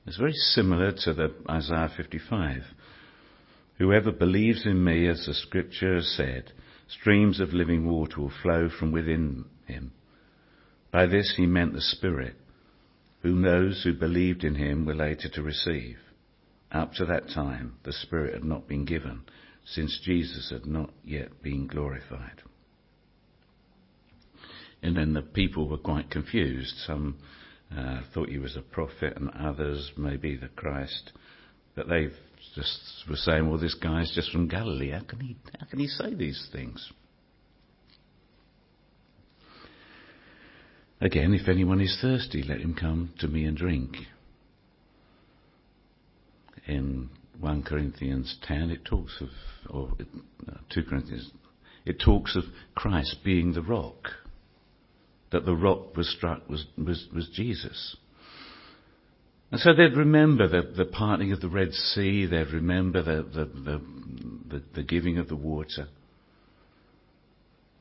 It's 0.06 0.16
very 0.16 0.32
similar 0.32 0.92
to 1.04 1.12
the 1.12 1.34
Isaiah 1.50 1.90
55. 1.94 2.62
Whoever 3.78 4.12
believes 4.12 4.64
in 4.64 4.82
me, 4.82 5.06
as 5.08 5.26
the 5.26 5.34
scripture 5.34 5.96
has 5.96 6.08
said, 6.16 6.52
streams 6.88 7.40
of 7.40 7.52
living 7.52 7.86
water 7.86 8.20
will 8.20 8.32
flow 8.42 8.68
from 8.70 8.92
within 8.92 9.44
him. 9.66 9.92
By 10.90 11.06
this 11.06 11.34
he 11.36 11.46
meant 11.46 11.74
the 11.74 11.82
Spirit, 11.82 12.36
whom 13.26 13.42
those 13.42 13.82
who 13.82 13.92
believed 13.92 14.44
in 14.44 14.54
him 14.54 14.86
were 14.86 14.94
later 14.94 15.28
to 15.28 15.42
receive. 15.42 15.96
Up 16.70 16.92
to 16.92 17.04
that 17.06 17.28
time, 17.34 17.74
the 17.82 17.92
Spirit 17.92 18.34
had 18.34 18.44
not 18.44 18.68
been 18.68 18.84
given, 18.84 19.22
since 19.64 20.00
Jesus 20.04 20.48
had 20.52 20.64
not 20.64 20.90
yet 21.04 21.42
been 21.42 21.66
glorified. 21.66 22.40
And 24.80 24.96
then 24.96 25.12
the 25.12 25.22
people 25.22 25.68
were 25.68 25.76
quite 25.76 26.08
confused. 26.08 26.76
Some 26.86 27.16
uh, 27.76 28.02
thought 28.14 28.28
he 28.28 28.38
was 28.38 28.54
a 28.54 28.62
prophet, 28.62 29.14
and 29.16 29.30
others 29.30 29.90
maybe 29.96 30.36
the 30.36 30.46
Christ. 30.46 31.10
But 31.74 31.88
they 31.88 32.10
just 32.54 32.78
were 33.10 33.16
saying, 33.16 33.48
well, 33.48 33.58
this 33.58 33.74
guy's 33.74 34.12
just 34.14 34.30
from 34.30 34.46
Galilee. 34.46 34.92
How 34.92 35.00
can 35.00 35.18
he, 35.18 35.36
how 35.58 35.66
can 35.66 35.80
he 35.80 35.88
say 35.88 36.14
these 36.14 36.48
things? 36.52 36.92
Again, 41.00 41.34
if 41.34 41.48
anyone 41.48 41.80
is 41.80 41.98
thirsty, 42.00 42.42
let 42.42 42.60
him 42.60 42.74
come 42.74 43.12
to 43.18 43.28
me 43.28 43.44
and 43.44 43.56
drink 43.56 43.96
in 46.66 47.10
1 47.40 47.62
Corinthians 47.62 48.36
10, 48.42 48.70
it 48.70 48.84
talks 48.84 49.20
of, 49.20 49.28
or 49.70 49.90
uh, 50.48 50.56
2 50.70 50.84
Corinthians, 50.84 51.30
it 51.84 52.00
talks 52.00 52.34
of 52.36 52.44
Christ 52.74 53.16
being 53.24 53.52
the 53.52 53.62
rock. 53.62 54.08
That 55.32 55.44
the 55.44 55.54
rock 55.54 55.96
was 55.96 56.08
struck 56.08 56.48
was, 56.48 56.64
was, 56.78 57.06
was 57.14 57.28
Jesus. 57.34 57.96
And 59.50 59.60
so 59.60 59.74
they'd 59.74 59.96
remember 59.96 60.48
the, 60.48 60.72
the 60.76 60.86
parting 60.86 61.32
of 61.32 61.40
the 61.40 61.48
Red 61.48 61.72
Sea, 61.72 62.26
they'd 62.26 62.52
remember 62.52 63.02
the, 63.02 63.22
the, 63.22 63.44
the, 63.44 63.82
the, 64.48 64.62
the 64.74 64.82
giving 64.82 65.18
of 65.18 65.28
the 65.28 65.36
water. 65.36 65.88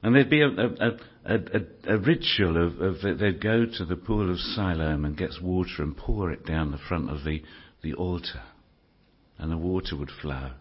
And 0.03 0.15
there'd 0.15 0.29
be 0.29 0.41
a, 0.41 0.47
a, 0.47 0.91
a, 1.25 1.95
a 1.95 1.97
ritual 1.97 2.63
of, 2.63 2.79
of, 2.79 3.19
they'd 3.19 3.41
go 3.41 3.65
to 3.65 3.85
the 3.85 3.95
pool 3.95 4.29
of 4.31 4.39
Siloam 4.39 5.05
and 5.05 5.17
get 5.17 5.41
water 5.41 5.81
and 5.81 5.97
pour 5.97 6.31
it 6.31 6.45
down 6.45 6.71
the 6.71 6.77
front 6.77 7.09
of 7.09 7.23
the, 7.23 7.41
the 7.81 7.93
altar 7.93 8.41
and 9.37 9.51
the 9.51 9.57
water 9.57 9.95
would 9.97 10.11
flow. 10.21 10.51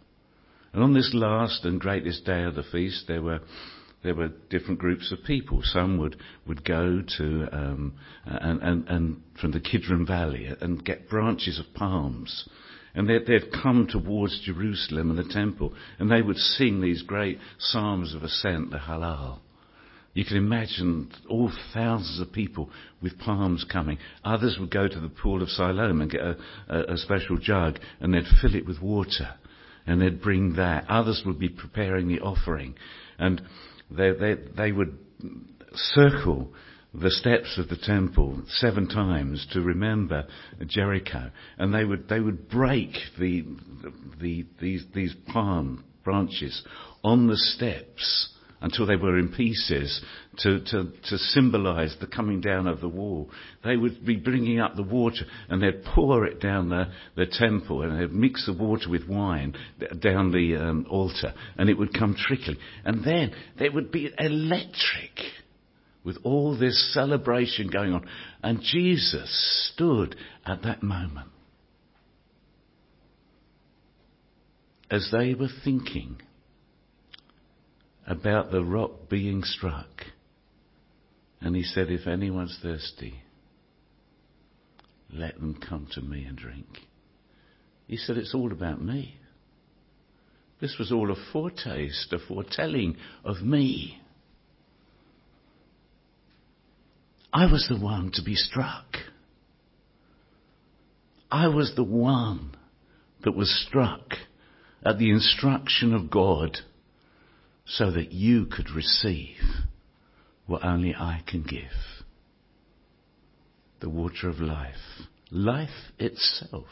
And 0.72 0.82
on 0.82 0.94
this 0.94 1.10
last 1.14 1.64
and 1.64 1.80
greatest 1.80 2.24
day 2.24 2.42
of 2.42 2.54
the 2.54 2.64
feast, 2.64 3.04
there 3.06 3.22
were 3.22 3.40
there 4.02 4.14
were 4.14 4.28
different 4.50 4.78
groups 4.78 5.10
of 5.12 5.24
people. 5.24 5.60
Some 5.62 5.96
would, 5.98 6.16
would 6.46 6.62
go 6.62 7.02
to 7.16 7.48
um, 7.50 7.94
and, 8.26 8.60
and, 8.62 8.88
and 8.88 9.22
from 9.40 9.52
the 9.52 9.60
Kidron 9.60 10.06
Valley 10.06 10.46
and 10.60 10.84
get 10.84 11.08
branches 11.08 11.58
of 11.58 11.74
palms 11.74 12.46
And 12.94 13.08
they'd, 13.08 13.26
they'd 13.26 13.52
come 13.52 13.88
towards 13.90 14.40
Jerusalem 14.44 15.10
and 15.10 15.18
the 15.18 15.32
temple, 15.32 15.74
and 15.98 16.10
they 16.10 16.22
would 16.22 16.36
sing 16.36 16.80
these 16.80 17.02
great 17.02 17.38
psalms 17.58 18.14
of 18.14 18.22
ascent, 18.22 18.70
the 18.70 18.78
Hallel. 18.78 19.40
You 20.14 20.24
can 20.24 20.36
imagine 20.36 21.10
all 21.28 21.50
thousands 21.72 22.20
of 22.20 22.32
people 22.32 22.70
with 23.02 23.18
palms 23.18 23.66
coming. 23.70 23.98
Others 24.24 24.58
would 24.60 24.70
go 24.70 24.86
to 24.86 25.00
the 25.00 25.08
pool 25.08 25.42
of 25.42 25.48
Siloam 25.48 26.00
and 26.00 26.10
get 26.10 26.20
a, 26.20 26.36
a, 26.68 26.94
a 26.94 26.96
special 26.96 27.36
jug, 27.36 27.80
and 28.00 28.14
they'd 28.14 28.22
fill 28.40 28.54
it 28.54 28.64
with 28.64 28.80
water, 28.80 29.34
and 29.88 30.00
they'd 30.00 30.22
bring 30.22 30.54
that. 30.54 30.84
Others 30.88 31.24
would 31.26 31.40
be 31.40 31.48
preparing 31.48 32.06
the 32.06 32.20
offering, 32.20 32.76
and 33.18 33.42
they, 33.90 34.12
they, 34.12 34.34
they 34.56 34.70
would 34.70 34.96
circle 35.74 36.52
the 36.94 37.10
steps 37.10 37.58
of 37.58 37.68
the 37.68 37.76
temple 37.76 38.42
seven 38.48 38.88
times 38.88 39.46
to 39.52 39.60
remember 39.60 40.26
Jericho, 40.66 41.30
and 41.58 41.74
they 41.74 41.84
would 41.84 42.08
they 42.08 42.20
would 42.20 42.48
break 42.48 42.92
the, 43.18 43.44
the 44.20 44.46
these 44.60 44.84
these 44.94 45.14
palm 45.32 45.84
branches 46.04 46.62
on 47.02 47.26
the 47.26 47.36
steps 47.36 48.30
until 48.60 48.86
they 48.86 48.96
were 48.96 49.18
in 49.18 49.28
pieces 49.28 50.02
to, 50.38 50.58
to, 50.64 50.90
to 51.10 51.18
symbolize 51.18 51.94
the 52.00 52.06
coming 52.06 52.40
down 52.40 52.66
of 52.66 52.80
the 52.80 52.88
wall. 52.88 53.28
They 53.62 53.76
would 53.76 54.06
be 54.06 54.16
bringing 54.16 54.58
up 54.58 54.74
the 54.74 54.82
water 54.82 55.26
and 55.50 55.62
they'd 55.62 55.84
pour 55.84 56.24
it 56.24 56.40
down 56.40 56.70
the, 56.70 56.86
the 57.14 57.26
temple 57.26 57.82
and 57.82 58.00
they'd 58.00 58.10
mix 58.10 58.46
the 58.46 58.54
water 58.54 58.88
with 58.88 59.06
wine 59.06 59.54
down 59.98 60.32
the 60.32 60.56
um, 60.56 60.86
altar 60.88 61.34
and 61.58 61.68
it 61.68 61.76
would 61.76 61.92
come 61.92 62.16
trickling. 62.16 62.56
And 62.86 63.04
then 63.04 63.34
there 63.58 63.70
would 63.70 63.92
be 63.92 64.10
electric 64.18 65.20
with 66.04 66.18
all 66.22 66.56
this 66.56 66.92
celebration 66.92 67.68
going 67.68 67.92
on. 67.92 68.06
And 68.42 68.60
Jesus 68.60 69.70
stood 69.72 70.14
at 70.46 70.62
that 70.62 70.82
moment. 70.82 71.30
As 74.90 75.08
they 75.10 75.34
were 75.34 75.48
thinking 75.64 76.20
about 78.06 78.50
the 78.50 78.62
rock 78.62 79.08
being 79.08 79.42
struck, 79.42 79.88
and 81.40 81.56
he 81.56 81.62
said, 81.62 81.90
If 81.90 82.06
anyone's 82.06 82.58
thirsty, 82.62 83.14
let 85.10 85.40
them 85.40 85.58
come 85.68 85.88
to 85.92 86.00
me 86.02 86.24
and 86.24 86.36
drink. 86.36 86.66
He 87.86 87.96
said, 87.96 88.16
It's 88.16 88.34
all 88.34 88.52
about 88.52 88.82
me. 88.82 89.16
This 90.60 90.76
was 90.78 90.92
all 90.92 91.10
a 91.10 91.16
foretaste, 91.32 92.12
a 92.12 92.18
foretelling 92.18 92.96
of 93.24 93.42
me. 93.42 94.00
I 97.34 97.50
was 97.50 97.66
the 97.68 97.84
one 97.84 98.12
to 98.14 98.22
be 98.22 98.36
struck. 98.36 98.96
I 101.32 101.48
was 101.48 101.72
the 101.74 101.82
one 101.82 102.54
that 103.24 103.34
was 103.34 103.50
struck 103.68 104.12
at 104.86 104.98
the 104.98 105.10
instruction 105.10 105.92
of 105.92 106.12
God 106.12 106.58
so 107.66 107.90
that 107.90 108.12
you 108.12 108.46
could 108.46 108.70
receive 108.70 109.40
what 110.46 110.64
only 110.64 110.94
I 110.94 111.22
can 111.26 111.42
give. 111.42 112.04
The 113.80 113.90
water 113.90 114.28
of 114.28 114.38
life. 114.38 115.08
Life 115.32 115.90
itself. 115.98 116.66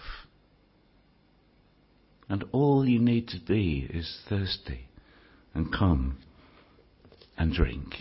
And 2.28 2.44
all 2.52 2.86
you 2.86 3.00
need 3.00 3.26
to 3.28 3.40
be 3.40 3.90
is 3.92 4.20
thirsty 4.28 4.86
and 5.54 5.72
come 5.72 6.18
and 7.36 7.52
drink. 7.52 7.96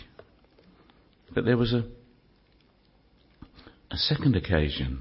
But 1.34 1.46
there 1.46 1.58
was 1.58 1.74
a 1.74 1.86
a 3.92 3.98
second 3.98 4.38
occasion 4.38 5.00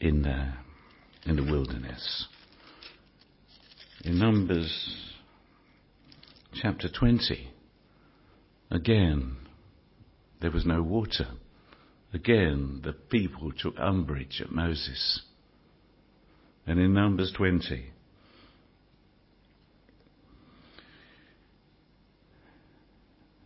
in 0.00 0.22
the, 0.22 0.52
in 1.26 1.36
the 1.36 1.42
wilderness. 1.42 2.26
In 4.02 4.18
Numbers 4.18 5.12
chapter 6.54 6.88
20, 6.88 7.50
again, 8.70 9.36
there 10.40 10.50
was 10.50 10.64
no 10.64 10.82
water. 10.82 11.26
Again, 12.14 12.80
the 12.82 12.94
people 12.94 13.52
took 13.52 13.78
umbrage 13.78 14.40
at 14.42 14.50
Moses. 14.50 15.20
And 16.66 16.80
in 16.80 16.94
Numbers 16.94 17.30
20, 17.36 17.90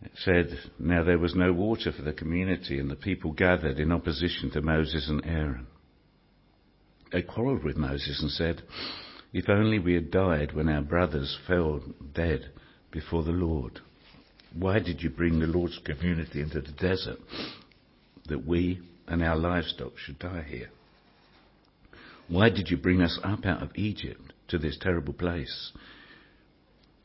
It 0.03 0.11
said, 0.15 0.59
Now 0.79 1.03
there 1.03 1.19
was 1.19 1.35
no 1.35 1.53
water 1.53 1.91
for 1.91 2.01
the 2.01 2.13
community, 2.13 2.79
and 2.79 2.89
the 2.89 2.95
people 2.95 3.33
gathered 3.33 3.79
in 3.79 3.91
opposition 3.91 4.49
to 4.51 4.61
Moses 4.61 5.07
and 5.07 5.23
Aaron. 5.25 5.67
They 7.11 7.21
quarreled 7.21 7.63
with 7.63 7.77
Moses 7.77 8.19
and 8.21 8.31
said, 8.31 8.63
If 9.33 9.49
only 9.49 9.79
we 9.79 9.93
had 9.93 10.11
died 10.11 10.53
when 10.53 10.69
our 10.69 10.81
brothers 10.81 11.37
fell 11.47 11.81
dead 12.13 12.51
before 12.91 13.23
the 13.23 13.31
Lord. 13.31 13.79
Why 14.53 14.79
did 14.79 15.01
you 15.01 15.09
bring 15.09 15.39
the 15.39 15.47
Lord's 15.47 15.79
community 15.85 16.41
into 16.41 16.61
the 16.61 16.71
desert 16.71 17.19
that 18.27 18.45
we 18.45 18.81
and 19.07 19.23
our 19.23 19.37
livestock 19.37 19.97
should 19.97 20.19
die 20.19 20.45
here? 20.47 20.69
Why 22.27 22.49
did 22.49 22.69
you 22.69 22.77
bring 22.77 23.01
us 23.01 23.19
up 23.23 23.45
out 23.45 23.61
of 23.61 23.71
Egypt 23.75 24.33
to 24.47 24.57
this 24.57 24.77
terrible 24.79 25.13
place? 25.13 25.71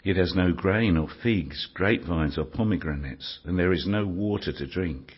It 0.06 0.16
has 0.18 0.36
no 0.36 0.52
grain 0.52 0.96
or 0.96 1.08
figs, 1.24 1.66
grapevines 1.74 2.38
or 2.38 2.44
pomegranates, 2.44 3.40
and 3.44 3.58
there 3.58 3.72
is 3.72 3.88
no 3.88 4.06
water 4.06 4.52
to 4.52 4.64
drink. 4.64 5.14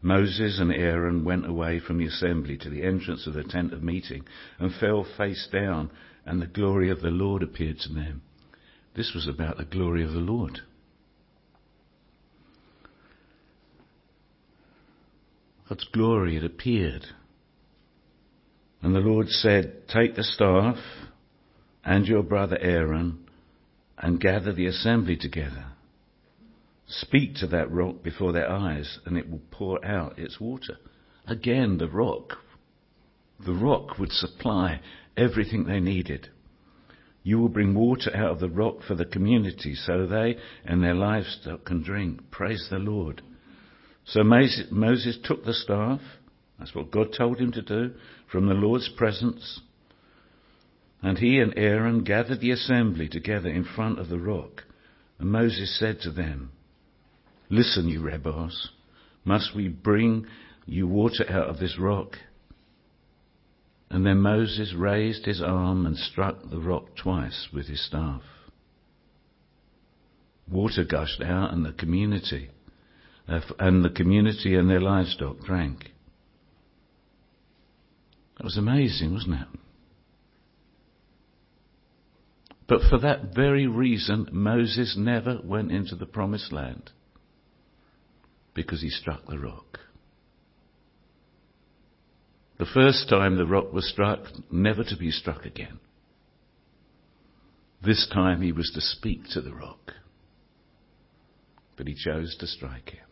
Moses 0.00 0.60
and 0.60 0.72
Aaron 0.72 1.24
went 1.24 1.44
away 1.46 1.80
from 1.80 1.98
the 1.98 2.06
assembly 2.06 2.56
to 2.58 2.70
the 2.70 2.84
entrance 2.84 3.26
of 3.26 3.34
the 3.34 3.42
tent 3.42 3.72
of 3.72 3.82
meeting 3.82 4.24
and 4.60 4.72
fell 4.72 5.04
face 5.16 5.48
down, 5.50 5.90
and 6.24 6.40
the 6.40 6.46
glory 6.46 6.90
of 6.90 7.00
the 7.00 7.10
Lord 7.10 7.42
appeared 7.42 7.80
to 7.80 7.92
them. 7.92 8.22
This 8.94 9.12
was 9.12 9.26
about 9.26 9.56
the 9.56 9.64
glory 9.64 10.04
of 10.04 10.12
the 10.12 10.20
Lord. 10.20 10.60
God's 15.68 15.88
glory 15.92 16.34
had 16.34 16.44
appeared. 16.44 17.06
And 18.80 18.94
the 18.94 19.00
Lord 19.00 19.28
said, 19.28 19.88
Take 19.88 20.14
the 20.14 20.22
staff 20.22 20.76
and 21.84 22.06
your 22.06 22.22
brother 22.22 22.58
Aaron 22.60 23.25
and 23.98 24.20
gather 24.20 24.52
the 24.52 24.66
assembly 24.66 25.16
together. 25.16 25.66
Speak 26.86 27.34
to 27.36 27.46
that 27.48 27.70
rock 27.70 28.02
before 28.02 28.32
their 28.32 28.50
eyes, 28.50 28.98
and 29.04 29.16
it 29.16 29.28
will 29.28 29.42
pour 29.50 29.84
out 29.84 30.18
its 30.18 30.38
water. 30.40 30.76
Again, 31.26 31.78
the 31.78 31.88
rock. 31.88 32.34
The 33.44 33.54
rock 33.54 33.98
would 33.98 34.12
supply 34.12 34.80
everything 35.16 35.64
they 35.64 35.80
needed. 35.80 36.28
You 37.22 37.40
will 37.40 37.48
bring 37.48 37.74
water 37.74 38.14
out 38.14 38.30
of 38.30 38.40
the 38.40 38.48
rock 38.48 38.82
for 38.86 38.94
the 38.94 39.04
community 39.04 39.74
so 39.74 40.06
they 40.06 40.36
and 40.64 40.82
their 40.82 40.94
livestock 40.94 41.64
can 41.64 41.82
drink. 41.82 42.30
Praise 42.30 42.68
the 42.70 42.78
Lord. 42.78 43.20
So 44.04 44.22
Moses 44.22 45.18
took 45.24 45.44
the 45.44 45.52
staff, 45.52 46.00
that's 46.58 46.74
what 46.74 46.92
God 46.92 47.08
told 47.16 47.38
him 47.38 47.50
to 47.52 47.62
do, 47.62 47.94
from 48.30 48.46
the 48.46 48.54
Lord's 48.54 48.88
presence 48.96 49.60
and 51.06 51.18
he 51.18 51.38
and 51.38 51.54
Aaron 51.56 52.02
gathered 52.02 52.40
the 52.40 52.50
assembly 52.50 53.08
together 53.08 53.48
in 53.48 53.62
front 53.62 54.00
of 54.00 54.08
the 54.08 54.18
rock. 54.18 54.64
And 55.20 55.30
Moses 55.30 55.78
said 55.78 56.00
to 56.00 56.10
them, 56.10 56.50
Listen, 57.48 57.86
you 57.86 58.00
rebels, 58.00 58.70
must 59.24 59.54
we 59.54 59.68
bring 59.68 60.26
you 60.66 60.88
water 60.88 61.24
out 61.30 61.48
of 61.48 61.60
this 61.60 61.78
rock? 61.78 62.16
And 63.88 64.04
then 64.04 64.18
Moses 64.18 64.74
raised 64.76 65.26
his 65.26 65.40
arm 65.40 65.86
and 65.86 65.96
struck 65.96 66.38
the 66.50 66.58
rock 66.58 66.96
twice 67.00 67.50
with 67.54 67.68
his 67.68 67.86
staff. 67.86 68.22
Water 70.50 70.82
gushed 70.82 71.22
out 71.22 71.52
and 71.52 71.64
the 71.64 71.72
community, 71.72 72.50
uh, 73.28 73.42
and 73.60 73.84
the 73.84 73.90
community 73.90 74.56
and 74.56 74.68
their 74.68 74.80
livestock 74.80 75.38
drank. 75.44 75.92
That 78.38 78.44
was 78.44 78.56
amazing, 78.56 79.12
wasn't 79.12 79.42
it? 79.42 79.60
But 82.68 82.80
for 82.90 82.98
that 82.98 83.34
very 83.34 83.66
reason, 83.66 84.28
Moses 84.32 84.96
never 84.98 85.40
went 85.44 85.70
into 85.70 85.94
the 85.94 86.06
promised 86.06 86.52
land. 86.52 86.90
Because 88.54 88.80
he 88.80 88.90
struck 88.90 89.26
the 89.26 89.38
rock. 89.38 89.78
The 92.58 92.66
first 92.66 93.08
time 93.08 93.36
the 93.36 93.46
rock 93.46 93.72
was 93.72 93.88
struck, 93.88 94.20
never 94.50 94.82
to 94.82 94.96
be 94.96 95.10
struck 95.10 95.44
again. 95.44 95.78
This 97.84 98.08
time 98.12 98.40
he 98.40 98.52
was 98.52 98.70
to 98.74 98.80
speak 98.80 99.28
to 99.32 99.40
the 99.40 99.54
rock. 99.54 99.92
But 101.76 101.86
he 101.86 101.94
chose 101.94 102.34
to 102.40 102.46
strike 102.46 102.94
it. 102.94 103.05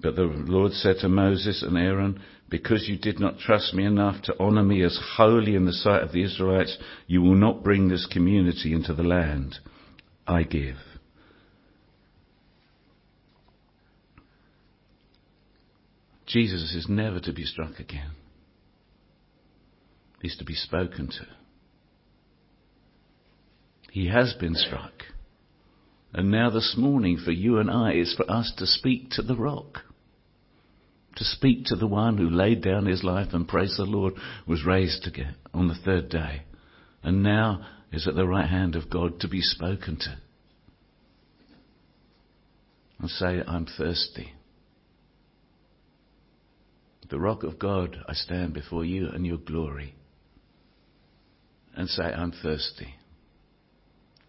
But 0.00 0.16
the 0.16 0.22
Lord 0.22 0.72
said 0.72 0.96
to 1.00 1.08
Moses 1.08 1.62
and 1.62 1.78
Aaron, 1.78 2.20
because 2.50 2.88
you 2.88 2.98
did 2.98 3.18
not 3.18 3.38
trust 3.38 3.74
me 3.74 3.84
enough 3.84 4.22
to 4.22 4.34
honor 4.38 4.62
me 4.62 4.82
as 4.82 4.98
holy 5.16 5.54
in 5.54 5.64
the 5.64 5.72
sight 5.72 6.02
of 6.02 6.12
the 6.12 6.22
Israelites, 6.22 6.76
you 7.06 7.22
will 7.22 7.34
not 7.34 7.64
bring 7.64 7.88
this 7.88 8.06
community 8.06 8.72
into 8.72 8.92
the 8.94 9.02
land 9.02 9.56
I 10.26 10.42
give. 10.42 10.76
Jesus 16.26 16.74
is 16.74 16.86
never 16.88 17.20
to 17.20 17.32
be 17.32 17.44
struck 17.44 17.78
again. 17.78 18.12
He's 20.20 20.36
to 20.38 20.44
be 20.44 20.54
spoken 20.54 21.08
to. 21.08 21.26
He 23.90 24.08
has 24.08 24.34
been 24.34 24.54
struck. 24.54 24.92
And 26.14 26.30
now 26.30 26.48
this 26.48 26.76
morning 26.78 27.18
for 27.22 27.32
you 27.32 27.58
and 27.58 27.68
I 27.68 27.94
is 27.94 28.14
for 28.14 28.30
us 28.30 28.52
to 28.58 28.66
speak 28.66 29.10
to 29.10 29.22
the 29.22 29.34
rock. 29.34 29.80
To 31.16 31.24
speak 31.24 31.66
to 31.66 31.76
the 31.76 31.88
one 31.88 32.18
who 32.18 32.30
laid 32.30 32.62
down 32.62 32.86
his 32.86 33.02
life 33.02 33.28
and 33.32 33.48
praise 33.48 33.74
the 33.76 33.84
Lord 33.84 34.14
was 34.46 34.64
raised 34.64 35.08
again 35.08 35.34
on 35.52 35.66
the 35.66 35.74
third 35.74 36.08
day. 36.08 36.42
And 37.02 37.24
now 37.24 37.66
is 37.92 38.06
at 38.06 38.14
the 38.14 38.28
right 38.28 38.48
hand 38.48 38.76
of 38.76 38.88
God 38.88 39.20
to 39.20 39.28
be 39.28 39.40
spoken 39.40 39.96
to. 39.96 40.16
And 43.00 43.10
say, 43.10 43.42
I'm 43.46 43.66
thirsty. 43.66 44.32
The 47.10 47.18
rock 47.18 47.42
of 47.42 47.58
God, 47.58 47.98
I 48.08 48.14
stand 48.14 48.54
before 48.54 48.84
you 48.84 49.08
and 49.08 49.26
your 49.26 49.38
glory. 49.38 49.96
And 51.76 51.88
say, 51.88 52.04
I'm 52.04 52.32
thirsty. 52.32 52.94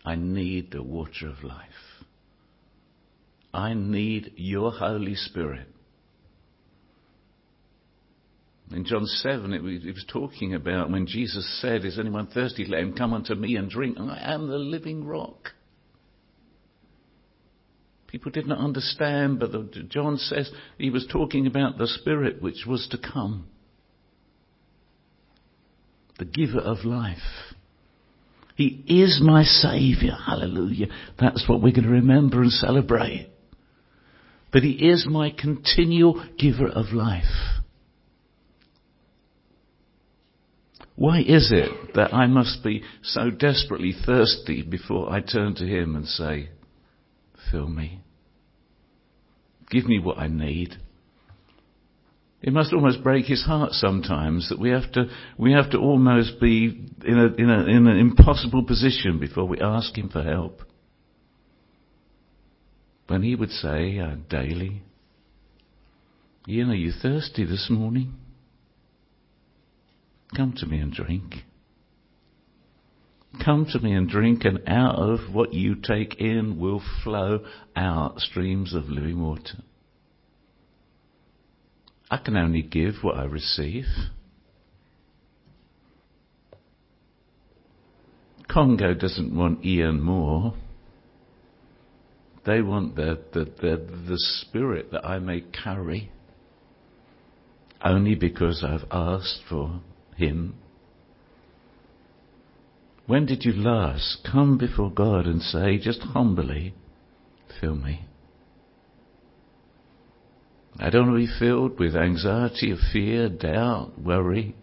I 0.06 0.16
need 0.16 0.72
the 0.72 0.84
water 0.84 1.28
of 1.28 1.44
life. 1.44 2.06
I 3.54 3.74
need 3.74 4.34
your 4.36 4.72
Holy 4.72 5.16
Spirit. 5.16 5.68
In 8.72 8.86
John 8.86 9.06
7, 9.06 9.54
it 9.54 9.64
was, 9.64 10.06
talking 10.12 10.54
about 10.54 10.92
when 10.92 11.08
Jesus 11.08 11.60
said, 11.62 11.86
Is 11.86 12.00
anyone 12.00 12.28
thirsty? 12.28 12.66
Let 12.66 12.82
him 12.82 12.94
come 12.94 13.14
unto 13.14 13.34
me 13.36 13.56
and 13.56 13.70
drink. 13.70 13.98
I 14.00 14.34
am 14.34 14.48
the 14.48 14.58
living 14.58 15.06
rock. 15.06 15.52
People 18.08 18.32
did 18.32 18.48
not 18.48 18.60
understand, 18.60 19.40
but 19.40 19.52
the, 19.52 19.86
John 19.90 20.18
says 20.18 20.52
he 20.78 20.90
was 20.90 21.08
talking 21.12 21.48
about 21.48 21.78
the 21.78 21.88
Spirit 21.88 22.42
which 22.42 22.66
was 22.68 22.88
to 22.90 22.98
come. 22.98 23.48
The 26.18 26.26
giver 26.26 26.60
of 26.60 26.86
life. 26.86 27.18
He 28.56 28.84
is 28.88 29.20
my 29.22 29.44
Saviour. 29.44 30.16
Hallelujah. 30.16 30.88
That's 31.20 31.48
what 31.48 31.62
we're 31.62 31.74
going 31.74 31.84
to 31.84 31.90
remember 31.90 32.42
and 32.42 32.52
celebrate. 32.52 33.30
But 34.52 34.64
He 34.64 34.72
is 34.72 35.06
my 35.10 35.30
continual 35.38 36.24
giver 36.40 36.68
of 36.68 36.94
life. 36.94 37.24
Why 40.96 41.20
is 41.20 41.52
it 41.52 41.94
that 41.96 42.14
I 42.14 42.28
must 42.28 42.64
be 42.64 42.82
so 43.04 43.30
desperately 43.30 43.94
thirsty 44.06 44.62
before 44.62 45.12
I 45.12 45.20
turn 45.20 45.56
to 45.56 45.66
Him 45.66 45.98
and 45.98 46.08
say, 46.08 46.50
Fill 47.52 47.68
me. 47.68 48.00
Give 49.70 49.86
me 49.86 50.00
what 50.00 50.18
I 50.18 50.28
need. 50.28 50.78
It 52.46 52.54
must 52.54 52.74
almost 52.74 53.02
break 53.02 53.26
his 53.26 53.44
heart 53.44 53.72
sometimes 53.72 54.50
that 54.50 54.60
we 54.60 54.70
have 54.70 54.92
to, 54.92 55.08
we 55.36 55.54
have 55.54 55.72
to 55.72 55.80
almost 55.80 56.40
be 56.40 56.88
in, 57.04 57.18
a, 57.18 57.26
in, 57.42 57.50
a, 57.50 57.66
in 57.66 57.88
an 57.88 57.98
impossible 57.98 58.64
position 58.64 59.18
before 59.20 59.46
we 59.46 59.60
ask 59.60 59.98
him 59.98 60.10
for 60.10 60.22
help. 60.22 60.62
When 63.08 63.24
he 63.24 63.34
would 63.34 63.50
say 63.50 63.98
uh, 63.98 64.18
daily, 64.30 64.84
Ian, 66.48 66.70
are 66.70 66.76
you 66.76 66.92
thirsty 66.92 67.46
this 67.46 67.68
morning? 67.72 68.14
Come 70.36 70.54
to 70.58 70.68
me 70.68 70.78
and 70.78 70.94
drink. 70.94 71.38
Come 73.44 73.66
to 73.72 73.80
me 73.80 73.92
and 73.94 74.08
drink, 74.08 74.46
and 74.46 74.62
out 74.68 74.98
of 75.00 75.34
what 75.34 75.56
you 75.56 75.74
take 75.74 76.22
in 76.22 76.60
will 76.60 76.84
flow 77.04 77.40
out 77.76 78.20
streams 78.20 78.76
of 78.76 78.88
living 78.88 79.20
water. 79.20 79.64
I 82.10 82.18
can 82.18 82.38
only 82.38 82.62
give 82.62 82.96
what 83.02 83.18
I 83.18 83.24
receive. 83.26 83.86
Congo 88.48 88.94
doesn't 88.94 89.36
want 89.36 89.66
Ian 89.66 90.02
more. 90.02 90.54
They 92.46 92.62
want 92.62 92.96
the, 92.96 93.20
the, 93.34 93.46
the, 93.46 93.88
the 94.08 94.18
spirit 94.18 94.92
that 94.92 95.06
I 95.06 95.20
may 95.20 95.42
carry 95.42 96.12
only 97.84 98.16
because 98.16 98.64
I've 98.64 98.88
asked 98.92 99.42
for 99.50 99.82
him. 100.16 100.56
When 103.08 103.26
did 103.26 103.46
you 103.46 103.54
last 103.54 104.28
come 104.30 104.58
before 104.58 104.92
God 104.92 105.26
and 105.28 105.42
say, 105.42 105.78
just 105.78 106.02
humbly, 106.02 106.74
fill 107.60 107.76
me? 107.76 108.06
I 110.78 110.90
don't 110.90 111.08
want 111.12 111.22
to 111.22 111.28
be 111.28 111.40
filled 111.40 111.80
with 111.80 111.96
anxiety 111.96 112.76
fear, 112.92 113.30
doubt, 113.30 113.98
worry. 114.00 114.56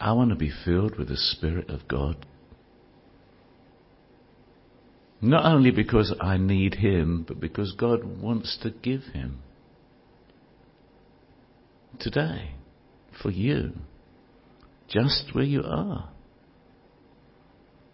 I 0.00 0.12
want 0.12 0.30
to 0.30 0.36
be 0.36 0.52
filled 0.64 0.96
with 0.96 1.08
the 1.08 1.16
Spirit 1.16 1.70
of 1.70 1.86
God. 1.88 2.26
Not 5.20 5.44
only 5.44 5.70
because 5.70 6.14
I 6.20 6.36
need 6.36 6.76
Him, 6.76 7.24
but 7.26 7.40
because 7.40 7.72
God 7.72 8.04
wants 8.04 8.58
to 8.62 8.70
give 8.70 9.02
Him. 9.12 9.40
Today, 11.98 12.52
for 13.20 13.30
you, 13.30 13.72
just 14.88 15.30
where 15.32 15.44
you 15.44 15.62
are. 15.64 16.10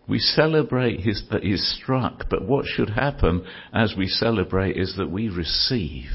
We 0.07 0.19
celebrate 0.19 1.01
his, 1.01 1.25
that 1.31 1.43
he's 1.43 1.67
struck, 1.81 2.29
but 2.29 2.47
what 2.47 2.67
should 2.67 2.91
happen 2.91 3.45
as 3.73 3.95
we 3.97 4.07
celebrate 4.07 4.77
is 4.77 4.97
that 4.99 5.11
we 5.11 5.29
receive 5.29 6.11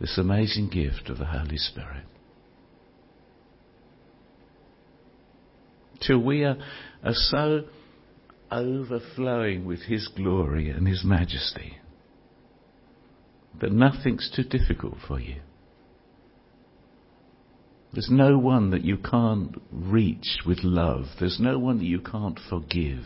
this 0.00 0.18
amazing 0.18 0.68
gift 0.68 1.08
of 1.08 1.18
the 1.18 1.24
Holy 1.24 1.58
Spirit. 1.58 2.04
Till 6.06 6.18
we 6.18 6.44
are, 6.44 6.56
are 7.02 7.14
so 7.14 7.64
overflowing 8.52 9.64
with 9.64 9.80
his 9.82 10.08
glory 10.08 10.70
and 10.70 10.86
his 10.86 11.02
majesty 11.04 11.78
that 13.60 13.72
nothing's 13.72 14.30
too 14.34 14.44
difficult 14.44 14.96
for 15.08 15.18
you. 15.18 15.36
There's 17.94 18.10
no 18.10 18.38
one 18.38 18.70
that 18.70 18.84
you 18.84 18.96
can't 18.96 19.54
reach 19.70 20.40
with 20.44 20.58
love. 20.64 21.04
There's 21.20 21.38
no 21.38 21.60
one 21.60 21.78
that 21.78 21.84
you 21.84 22.00
can't 22.00 22.40
forgive. 22.50 23.04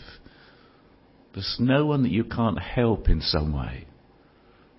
There's 1.34 1.56
no 1.60 1.84
one 1.84 2.02
that 2.04 2.10
you 2.10 2.24
can't 2.24 2.58
help 2.58 3.06
in 3.06 3.20
some 3.20 3.52
way. 3.52 3.86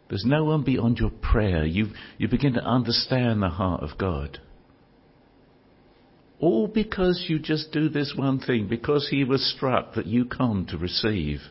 There's 0.09 0.25
no 0.25 0.45
one 0.45 0.63
beyond 0.63 0.97
your 0.97 1.11
prayer. 1.11 1.63
You, 1.63 1.91
you 2.17 2.27
begin 2.27 2.53
to 2.53 2.63
understand 2.63 3.43
the 3.43 3.49
heart 3.49 3.83
of 3.83 3.99
God. 3.99 4.39
All 6.39 6.67
because 6.67 7.25
you 7.27 7.37
just 7.37 7.71
do 7.71 7.87
this 7.87 8.15
one 8.17 8.39
thing, 8.39 8.67
because 8.67 9.09
he 9.11 9.23
was 9.23 9.53
struck 9.55 9.93
that 9.93 10.07
you 10.07 10.25
come 10.25 10.65
to 10.71 10.77
receive. 10.77 11.41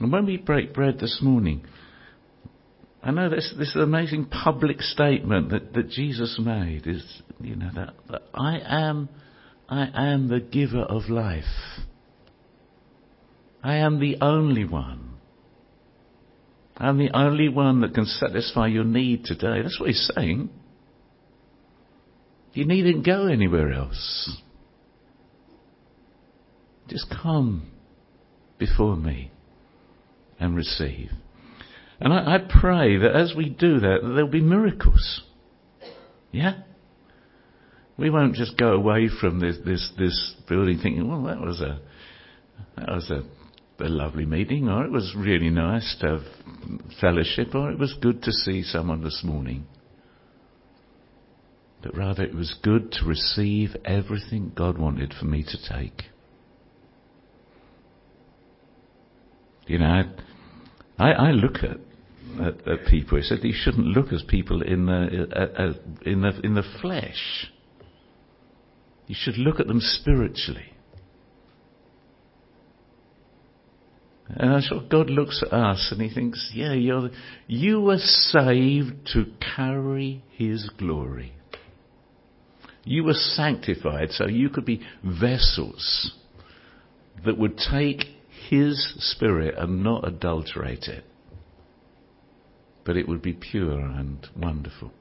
And 0.00 0.12
when 0.12 0.26
we 0.26 0.36
break 0.36 0.74
bread 0.74 0.98
this 0.98 1.18
morning, 1.20 1.64
I 3.02 3.10
know 3.10 3.28
this, 3.28 3.52
this 3.58 3.74
amazing 3.74 4.26
public 4.26 4.80
statement 4.80 5.50
that, 5.50 5.72
that 5.72 5.88
Jesus 5.90 6.38
made 6.42 6.86
is, 6.86 7.22
you 7.40 7.56
know, 7.56 7.70
that, 7.74 7.94
that 8.10 8.22
I 8.34 8.60
am, 8.64 9.08
I 9.68 10.12
am 10.12 10.28
the 10.28 10.40
giver 10.40 10.82
of 10.82 11.08
life. 11.08 11.44
I 13.62 13.76
am 13.76 13.98
the 13.98 14.18
only 14.20 14.64
one. 14.64 15.14
I'm 16.76 16.98
the 16.98 17.10
only 17.12 17.48
one 17.48 17.80
that 17.80 17.94
can 17.94 18.04
satisfy 18.04 18.68
your 18.68 18.84
need 18.84 19.24
today. 19.24 19.62
That's 19.62 19.80
what 19.80 19.88
he's 19.88 20.10
saying. 20.14 20.48
You 22.52 22.66
needn't 22.66 23.04
go 23.04 23.26
anywhere 23.26 23.72
else. 23.72 24.36
Just 26.88 27.06
come 27.22 27.70
before 28.58 28.96
me 28.96 29.30
and 30.38 30.56
receive. 30.56 31.10
And 32.00 32.12
I, 32.12 32.36
I 32.36 32.38
pray 32.38 32.96
that 32.98 33.14
as 33.14 33.34
we 33.36 33.48
do 33.48 33.80
that, 33.80 33.98
that 34.02 34.08
there'll 34.08 34.30
be 34.30 34.40
miracles. 34.40 35.22
Yeah? 36.30 36.60
We 37.96 38.10
won't 38.10 38.34
just 38.34 38.56
go 38.56 38.72
away 38.74 39.08
from 39.20 39.40
this, 39.40 39.56
this, 39.64 39.90
this 39.98 40.34
building 40.48 40.78
thinking, 40.80 41.08
well, 41.08 41.24
that 41.24 41.40
was 41.40 41.60
a, 41.60 41.80
that 42.76 42.88
was 42.88 43.10
a, 43.10 43.22
a 43.82 43.88
lovely 43.88 44.26
meeting, 44.26 44.68
or 44.68 44.84
it 44.84 44.92
was 44.92 45.14
really 45.16 45.50
nice 45.50 45.96
to 46.00 46.06
have 46.06 46.22
fellowship, 47.00 47.54
or 47.54 47.70
it 47.70 47.78
was 47.78 47.96
good 48.00 48.22
to 48.22 48.32
see 48.32 48.62
someone 48.62 49.02
this 49.02 49.22
morning. 49.24 49.66
But 51.82 51.96
rather, 51.96 52.22
it 52.22 52.34
was 52.34 52.56
good 52.62 52.92
to 52.92 53.04
receive 53.04 53.70
everything 53.84 54.52
God 54.54 54.78
wanted 54.78 55.14
for 55.18 55.26
me 55.26 55.44
to 55.44 55.68
take. 55.68 56.04
You 59.68 59.78
know, 59.78 60.02
I, 60.98 61.10
I 61.12 61.30
look 61.30 61.56
at, 61.56 61.76
at, 62.40 62.66
at 62.66 62.86
people. 62.86 63.18
He 63.18 63.24
said 63.24 63.40
you 63.42 63.52
shouldn't 63.54 63.86
look 63.86 64.12
as 64.12 64.22
people 64.26 64.62
in 64.62 64.86
the, 64.86 65.28
uh, 65.36 66.08
in 66.08 66.22
the 66.22 66.40
in 66.42 66.54
the 66.54 66.64
flesh. 66.80 67.50
You 69.06 69.14
should 69.16 69.38
look 69.38 69.60
at 69.60 69.66
them 69.66 69.80
spiritually. 69.80 70.72
And 74.30 74.52
I'm 74.52 74.60
sure 74.60 74.82
God 74.90 75.08
looks 75.08 75.42
at 75.44 75.52
us 75.52 75.88
and 75.90 76.02
he 76.02 76.12
thinks, 76.12 76.50
yeah, 76.54 76.74
you're, 76.74 77.10
you 77.46 77.80
were 77.80 77.98
saved 77.98 79.08
to 79.14 79.24
carry 79.56 80.22
his 80.32 80.68
glory. 80.78 81.32
You 82.84 83.04
were 83.04 83.14
sanctified 83.14 84.10
so 84.10 84.26
you 84.26 84.50
could 84.50 84.66
be 84.66 84.82
vessels 85.02 86.12
that 87.24 87.38
would 87.38 87.56
take 87.56 88.04
his 88.48 88.94
spirit 88.98 89.54
and 89.58 89.82
not 89.82 90.06
adulterate 90.06 90.84
it. 90.84 91.04
But 92.84 92.96
it 92.96 93.06
would 93.06 93.22
be 93.22 93.34
pure 93.34 93.78
and 93.78 94.26
wonderful. 94.36 94.92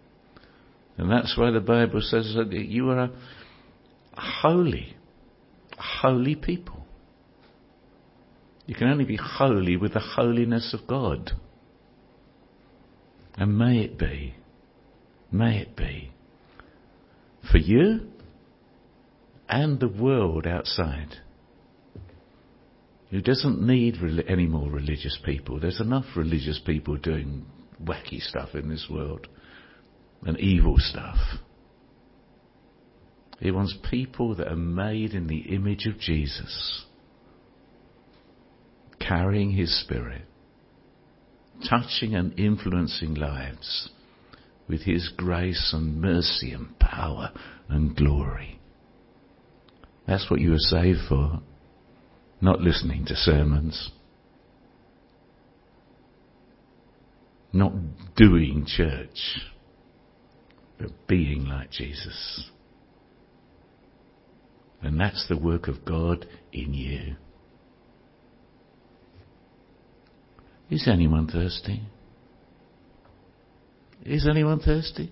And 0.98 1.12
that's 1.12 1.38
why 1.38 1.52
the 1.52 1.60
Bible 1.60 2.02
says 2.02 2.36
that 2.36 2.52
you 2.52 2.90
are 2.90 3.04
a 3.04 3.12
holy, 4.16 4.96
holy 5.78 6.36
people. 6.36 6.86
You 8.66 8.76
can 8.76 8.90
only 8.90 9.06
be 9.06 9.18
holy 9.22 9.78
with 9.78 9.94
the 9.94 10.00
holiness 10.00 10.74
of 10.74 10.88
God. 10.88 11.32
And 13.36 13.58
may 13.58 13.80
it 13.80 13.98
be, 13.98 14.36
may 15.32 15.60
it 15.60 15.78
be, 15.78 16.12
for 17.50 17.60
you 17.60 18.10
and 19.48 19.80
the 19.80 19.88
world 19.88 20.46
outside 20.46 21.20
who 23.10 23.22
doesn't 23.22 23.62
need 23.62 23.96
any 24.28 24.46
more 24.46 24.70
religious 24.70 25.18
people. 25.24 25.60
There's 25.60 25.80
enough 25.80 26.06
religious 26.16 26.60
people 26.66 26.98
doing 26.98 27.46
wacky 27.82 28.20
stuff 28.20 28.50
in 28.54 28.70
this 28.70 28.88
world 28.90 29.28
and 30.24 30.40
evil 30.40 30.76
stuff. 30.78 31.18
He 33.40 33.52
wants 33.52 33.76
people 33.90 34.36
that 34.36 34.48
are 34.48 34.56
made 34.56 35.14
in 35.14 35.28
the 35.28 35.40
image 35.56 35.86
of 35.86 36.00
Jesus 36.00 36.86
carrying 39.00 39.52
His 39.52 39.80
Spirit, 39.82 40.24
touching 41.70 42.16
and 42.16 42.38
influencing 42.38 43.14
lives 43.14 43.90
with 44.68 44.82
His 44.82 45.10
grace 45.16 45.72
and 45.74 46.02
mercy 46.02 46.52
and 46.52 46.78
power 46.80 47.32
and 47.70 47.96
glory. 47.96 48.60
That's 50.08 50.30
what 50.30 50.42
you 50.42 50.52
were 50.52 50.58
saved 50.58 51.00
for, 51.08 51.42
not 52.40 52.62
listening 52.62 53.06
to 53.06 53.16
sermons, 53.16 53.92
not 57.52 57.74
doing 58.16 58.66
church, 58.68 59.42
but 60.78 60.92
being 61.08 61.46
like 61.46 61.72
Jesus. 61.72 62.50
And 64.82 65.00
that's 65.00 65.28
the 65.28 65.38
work 65.38 65.68
of 65.68 65.84
God 65.84 66.28
in 66.54 66.74
you. 66.74 67.16
Is 70.70 70.88
anyone 70.88 71.28
thirsty? 71.28 71.82
Is 74.06 74.28
anyone 74.30 74.60
thirsty? 74.60 75.12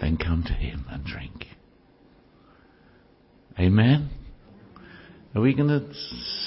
Then 0.00 0.16
come 0.16 0.42
to 0.46 0.52
him 0.52 0.86
and 0.90 1.04
drink. 1.04 1.46
Amen? 3.58 4.10
Are 5.34 5.40
we 5.40 5.54
going 5.54 5.68
to 5.68 5.94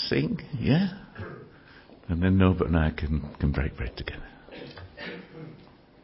sing? 0.07 0.39
Yeah? 0.59 0.89
And 2.07 2.21
then 2.21 2.37
Norbert 2.37 2.67
and 2.67 2.77
I 2.77 2.91
can, 2.91 3.27
can 3.39 3.51
break 3.51 3.77
bread 3.77 3.95
together. 3.97 4.23